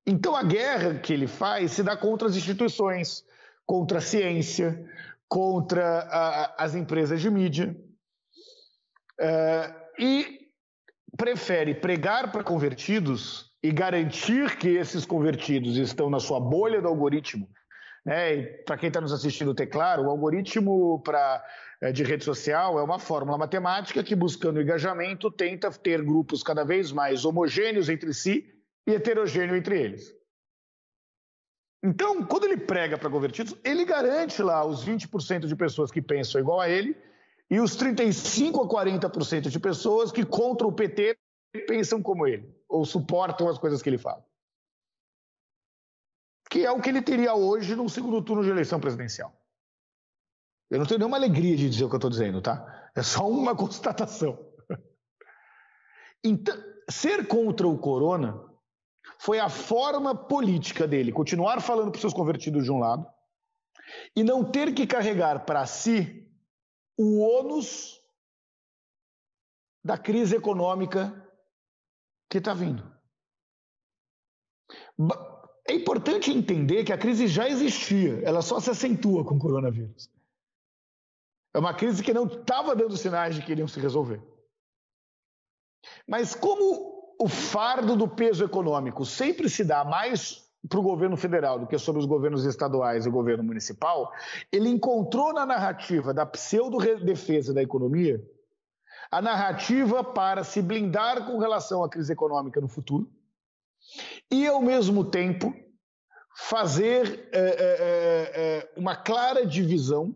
Então 0.06 0.36
a 0.36 0.44
guerra 0.44 0.96
que 1.00 1.12
ele 1.12 1.28
faz 1.28 1.72
se 1.72 1.82
dá 1.82 1.98
contra 1.98 2.28
as 2.28 2.36
instituições, 2.36 3.26
contra 3.66 3.98
a 3.98 4.02
ciência, 4.02 4.88
contra 5.28 6.00
a, 6.02 6.64
as 6.64 6.76
empresas 6.76 7.20
de 7.20 7.30
mídia 7.32 7.76
uh, 9.20 9.76
e 10.00 10.52
prefere 11.18 11.74
pregar 11.74 12.32
para 12.32 12.44
convertidos 12.44 13.52
e 13.64 13.72
garantir 13.72 14.58
que 14.58 14.70
esses 14.70 15.06
convertidos 15.06 15.78
estão 15.78 16.10
na 16.10 16.20
sua 16.20 16.40
bolha 16.40 16.82
do 16.82 16.88
algoritmo. 16.88 17.50
Né? 18.06 18.44
Para 18.64 18.78
quem 18.78 18.90
está 18.90 19.02
nos 19.02 19.12
assistindo 19.12 19.56
ter 19.56 19.66
claro, 19.66 20.04
o 20.04 20.10
algoritmo 20.10 21.02
eh, 21.82 21.92
de 21.92 22.04
rede 22.04 22.24
social 22.24 22.78
é 22.78 22.84
uma 22.84 23.00
fórmula 23.00 23.40
matemática 23.40 24.04
que, 24.04 24.14
buscando 24.14 24.62
engajamento, 24.62 25.32
tenta 25.32 25.72
ter 25.72 26.04
grupos 26.04 26.44
cada 26.44 26.64
vez 26.64 26.92
mais 26.92 27.26
homogêneos 27.26 27.90
entre 27.90 28.14
si 28.14 28.55
e 28.88 28.94
heterogêneos 28.94 29.58
entre 29.58 29.80
eles. 29.80 30.16
Então, 31.84 32.26
quando 32.26 32.46
ele 32.46 32.58
prega 32.58 32.98
para 32.98 33.10
convertidos, 33.10 33.56
ele 33.64 33.86
garante 33.86 34.42
lá 34.42 34.66
os 34.66 34.84
20% 34.84 35.46
de 35.46 35.56
pessoas 35.56 35.92
que 35.92 36.02
pensam 36.02 36.42
igual 36.42 36.60
a 36.60 36.68
ele 36.68 36.98
e 37.50 37.60
os 37.60 37.76
35 37.76 38.64
a 38.64 38.68
40% 38.68 39.50
de 39.50 39.60
pessoas 39.60 40.12
que 40.12 40.26
contra 40.26 40.66
o 40.66 40.74
PT 40.74 41.16
pensam 41.68 42.02
como 42.02 42.28
ele 42.28 42.52
ou 42.68 42.86
suportam 42.86 43.48
as 43.48 43.60
coisas 43.60 43.82
que 43.82 43.90
ele 43.90 44.00
fala. 44.00 44.26
Que 46.50 46.66
é 46.66 46.72
o 46.72 46.82
que 46.82 46.90
ele 46.90 47.02
teria 47.02 47.36
hoje 47.36 47.76
no 47.76 47.88
segundo 47.88 48.22
turno 48.22 48.44
de 48.44 48.50
eleição 48.50 48.80
presidencial. 48.80 49.32
Eu 50.70 50.80
não 50.80 50.86
tenho 50.88 50.98
nenhuma 50.98 51.18
alegria 51.18 51.56
de 51.56 51.70
dizer 51.70 51.84
o 51.84 51.90
que 51.90 51.96
eu 51.96 51.98
estou 51.98 52.10
dizendo, 52.10 52.42
tá? 52.42 52.90
É 52.96 53.04
só 53.04 53.30
uma 53.30 53.54
constatação. 53.56 54.44
Então, 56.24 56.56
ser 56.90 57.28
contra 57.28 57.68
o 57.68 57.78
corona 57.78 58.44
foi 59.20 59.40
a 59.40 59.50
forma 59.50 60.16
política 60.16 60.88
dele 60.88 61.12
continuar 61.12 61.62
falando 61.62 61.92
para 61.92 61.98
os 61.98 62.02
seus 62.02 62.14
convertidos 62.14 62.64
de 62.64 62.72
um 62.72 62.80
lado 62.80 63.06
e 64.16 64.24
não 64.24 64.44
ter 64.44 64.74
que 64.74 64.88
carregar 64.88 65.46
para 65.46 65.66
si 65.66 66.28
o 66.98 67.20
ônus 67.20 68.02
da 69.84 69.98
crise 69.98 70.36
econômica 70.36 71.14
que 72.30 72.40
está 72.40 72.54
vindo. 72.54 72.84
É 75.68 75.74
importante 75.74 76.32
entender 76.32 76.84
que 76.84 76.94
a 76.94 76.98
crise 76.98 77.28
já 77.28 77.48
existia, 77.48 78.22
ela 78.24 78.42
só 78.42 78.60
se 78.60 78.70
acentua 78.70 79.24
com 79.26 79.36
o 79.36 79.40
coronavírus. 79.40 80.10
É 81.54 81.60
uma 81.60 81.74
crise 81.74 82.04
que 82.04 82.14
não 82.14 82.26
estava 82.26 82.76
dando 82.76 82.98
sinais 82.98 83.36
de 83.36 83.42
que 83.42 83.52
iriam 83.52 83.68
se 83.68 83.80
resolver. 83.80 84.22
Mas 86.08 86.36
como 86.36 86.95
o 87.20 87.28
fardo 87.28 87.96
do 87.96 88.08
peso 88.08 88.44
econômico 88.44 89.06
sempre 89.06 89.50
se 89.50 89.64
dá 89.64 89.84
mais 89.84 90.46
para 90.68 90.80
o 90.80 90.84
governo 90.84 91.16
federal 91.16 91.60
do 91.60 91.68
que 91.68 91.78
sobre 91.78 92.00
os 92.00 92.08
governos 92.08 92.44
estaduais 92.46 93.06
e 93.06 93.10
o 93.10 93.12
governo 93.12 93.44
municipal, 93.44 94.12
ele 94.52 94.70
encontrou 94.70 95.32
na 95.34 95.46
narrativa 95.46 96.14
da 96.14 96.26
pseudo-defesa 96.26 97.54
da 97.54 97.62
economia 97.62 98.24
a 99.12 99.22
narrativa 99.22 100.04
para 100.04 100.44
se 100.44 100.62
blindar 100.62 101.26
com 101.26 101.38
relação 101.38 101.84
à 101.84 101.90
crise 101.90 102.12
econômica 102.12 102.60
no 102.60 102.68
futuro 102.68 103.10
e, 104.32 104.48
ao 104.48 104.62
mesmo 104.62 105.06
tempo, 105.06 105.54
fazer 106.36 107.30
é, 107.32 107.40
é, 107.40 108.32
é, 108.36 108.74
uma 108.76 108.96
clara 108.96 109.46
divisão 109.46 110.16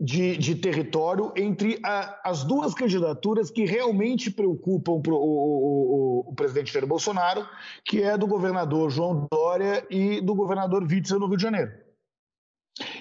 de, 0.00 0.36
de 0.36 0.54
território 0.56 1.32
entre 1.36 1.78
a, 1.84 2.20
as 2.28 2.44
duas 2.44 2.74
candidaturas 2.74 3.50
que 3.50 3.64
realmente 3.64 4.30
preocupam 4.30 5.00
pro, 5.00 5.16
o, 5.16 5.20
o, 5.20 6.30
o, 6.30 6.34
presidente 6.34 6.72
Jair 6.72 6.86
Bolsonaro, 6.86 7.46
que 7.84 8.02
é 8.02 8.18
do 8.18 8.26
governador 8.26 8.90
João 8.90 9.28
Dória 9.30 9.86
e 9.88 10.20
do 10.20 10.34
governador 10.34 10.82
Witzel 10.82 11.20
no 11.20 11.26
Rio 11.26 11.36
de 11.36 11.42
Janeiro. 11.42 11.72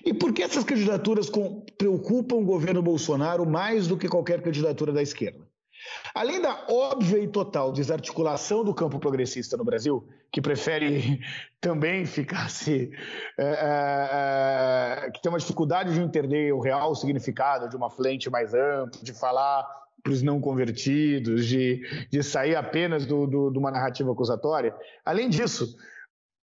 E 0.06 0.14
por 0.14 0.34
que 0.34 0.44
essas 0.44 0.64
candidaturas 0.64 1.30
com, 1.30 1.62
preocupam 1.78 2.36
o 2.36 2.46
governo 2.46 2.82
Bolsonaro 2.82 3.46
mais 3.46 3.88
do 3.88 3.98
que 3.98 4.08
qualquer 4.08 4.42
candidatura 4.42 4.94
da 4.94 5.02
esquerda? 5.02 5.48
Além 6.14 6.40
da 6.40 6.66
óbvia 6.70 7.18
e 7.18 7.28
total 7.28 7.72
desarticulação 7.72 8.64
do 8.64 8.74
campo 8.74 9.00
progressista 9.00 9.58
no 9.58 9.66
Brasil, 9.66 10.08
que 10.34 10.42
prefere 10.42 11.22
também 11.62 12.06
ficar 12.06 12.50
se. 12.50 12.92
É, 13.38 13.46
é, 13.46 15.06
é, 15.06 15.12
que 15.12 15.22
tem 15.22 15.32
uma 15.32 15.38
dificuldade 15.38 15.94
de 15.94 16.02
entender 16.02 16.52
o 16.52 16.60
real 16.60 16.94
significado 16.96 17.70
de 17.70 17.78
uma 17.78 17.90
frente 17.90 18.30
mais 18.30 18.54
ampla, 18.54 19.00
de 19.02 19.14
falar 19.14 19.64
para 20.02 20.12
os 20.12 20.22
não 20.22 20.42
convertidos, 20.42 21.46
de, 21.46 22.08
de 22.10 22.22
sair 22.22 22.56
apenas 22.56 23.06
do, 23.06 23.26
do, 23.26 23.52
de 23.52 23.58
uma 23.58 23.72
narrativa 23.72 24.12
acusatória. 24.12 24.76
Além 25.06 25.30
disso, 25.30 25.78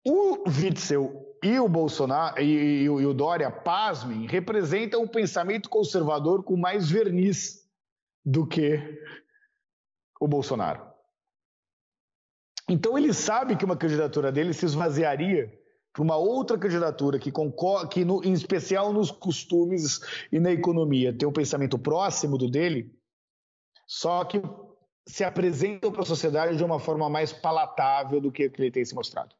o 0.05 0.47
Witzel 0.47 1.25
e 1.41 1.59
o 1.59 1.67
Bolsonaro 1.67 2.39
e, 2.39 2.43
e, 2.43 2.83
e 2.83 2.89
o 2.89 3.13
Dória, 3.13 3.49
pasmem, 3.49 4.27
representam 4.27 5.01
um 5.01 5.07
pensamento 5.07 5.69
conservador 5.69 6.43
com 6.43 6.55
mais 6.55 6.91
verniz 6.91 7.67
do 8.23 8.45
que 8.45 9.01
o 10.19 10.27
Bolsonaro. 10.27 10.86
Então 12.67 12.97
ele 12.97 13.13
sabe 13.13 13.55
que 13.55 13.63
uma 13.63 13.77
candidatura 13.77 14.31
dele 14.31 14.53
se 14.53 14.65
esvaziaria 14.65 15.51
para 15.93 16.03
uma 16.03 16.17
outra 16.17 16.57
candidatura 16.57 17.17
que, 17.17 17.31
que 17.91 18.05
no, 18.05 18.23
em 18.23 18.33
especial 18.33 18.93
nos 18.93 19.09
costumes 19.09 19.99
e 20.31 20.39
na 20.39 20.51
economia, 20.51 21.11
tem 21.11 21.27
um 21.27 21.33
pensamento 21.33 21.79
próximo 21.79 22.37
do 22.37 22.49
dele, 22.49 22.93
só 23.87 24.23
que 24.23 24.41
se 25.07 25.23
apresentam 25.23 25.91
para 25.91 26.01
a 26.01 26.05
sociedade 26.05 26.57
de 26.57 26.63
uma 26.63 26.79
forma 26.79 27.09
mais 27.09 27.31
palatável 27.31 28.19
do 28.19 28.31
que 28.31 28.51
ele 28.57 28.69
tem 28.69 28.83
se 28.83 28.93
mostrado. 28.93 29.33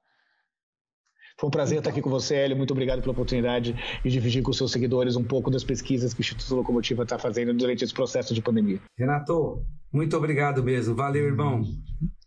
Foi 1.39 1.47
um 1.47 1.51
prazer 1.51 1.77
estar 1.77 1.91
aqui 1.91 2.01
com 2.01 2.09
você, 2.09 2.33
Hélio. 2.33 2.57
Muito 2.57 2.71
obrigado 2.71 2.99
pela 2.99 3.11
oportunidade 3.11 3.75
de 4.03 4.09
dividir 4.09 4.41
com 4.41 4.49
os 4.49 4.57
seus 4.57 4.71
seguidores 4.71 5.15
um 5.15 5.23
pouco 5.23 5.51
das 5.51 5.63
pesquisas 5.63 6.11
que 6.11 6.19
o 6.19 6.23
Instituto 6.23 6.55
Locomotiva 6.55 7.03
está 7.03 7.19
fazendo 7.19 7.53
durante 7.53 7.83
esse 7.83 7.93
processo 7.93 8.33
de 8.33 8.41
pandemia. 8.41 8.81
Renato, 8.97 9.63
muito 9.93 10.17
obrigado 10.17 10.63
mesmo. 10.63 10.95
Valeu, 10.95 11.25
irmão. 11.25 11.61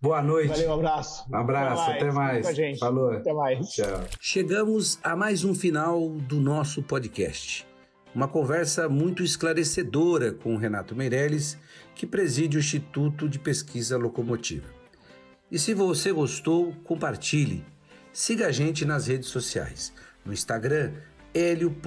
Boa 0.01 0.23
noite. 0.23 0.51
Valeu, 0.51 0.71
um 0.71 0.75
abraço. 0.75 1.25
Um 1.29 1.37
abraço, 1.37 1.91
até 1.91 2.13
mais. 2.13 2.47
Até 2.47 2.63
mais. 2.63 2.79
Falou. 2.79 3.11
Até 3.11 3.33
mais. 3.33 3.69
Tchau. 3.71 4.01
Chegamos 4.21 5.01
a 5.03 5.17
mais 5.17 5.43
um 5.43 5.57
final 5.57 6.09
do 6.11 6.41
nosso 6.41 6.81
podcast. 6.81 7.67
Uma 8.15 8.29
conversa 8.29 8.89
muito 8.89 9.25
esclarecedora 9.25 10.33
com 10.33 10.55
o 10.55 10.57
Renato 10.57 10.95
Meirelles, 10.95 11.59
que 11.97 12.07
preside 12.07 12.57
o 12.57 12.61
Instituto 12.61 13.29
de 13.29 13.41
Pesquisa 13.41 13.99
Locomotiva. 13.99 14.69
E 15.51 15.59
se 15.59 15.75
você 15.75 16.13
gostou, 16.13 16.73
compartilhe. 16.85 17.65
Siga 18.13 18.49
a 18.49 18.53
gente 18.53 18.85
nas 18.85 19.07
redes 19.07 19.29
sociais. 19.29 19.93
No 20.25 20.33
Instagram, 20.33 20.93
hélio.com 21.33 21.81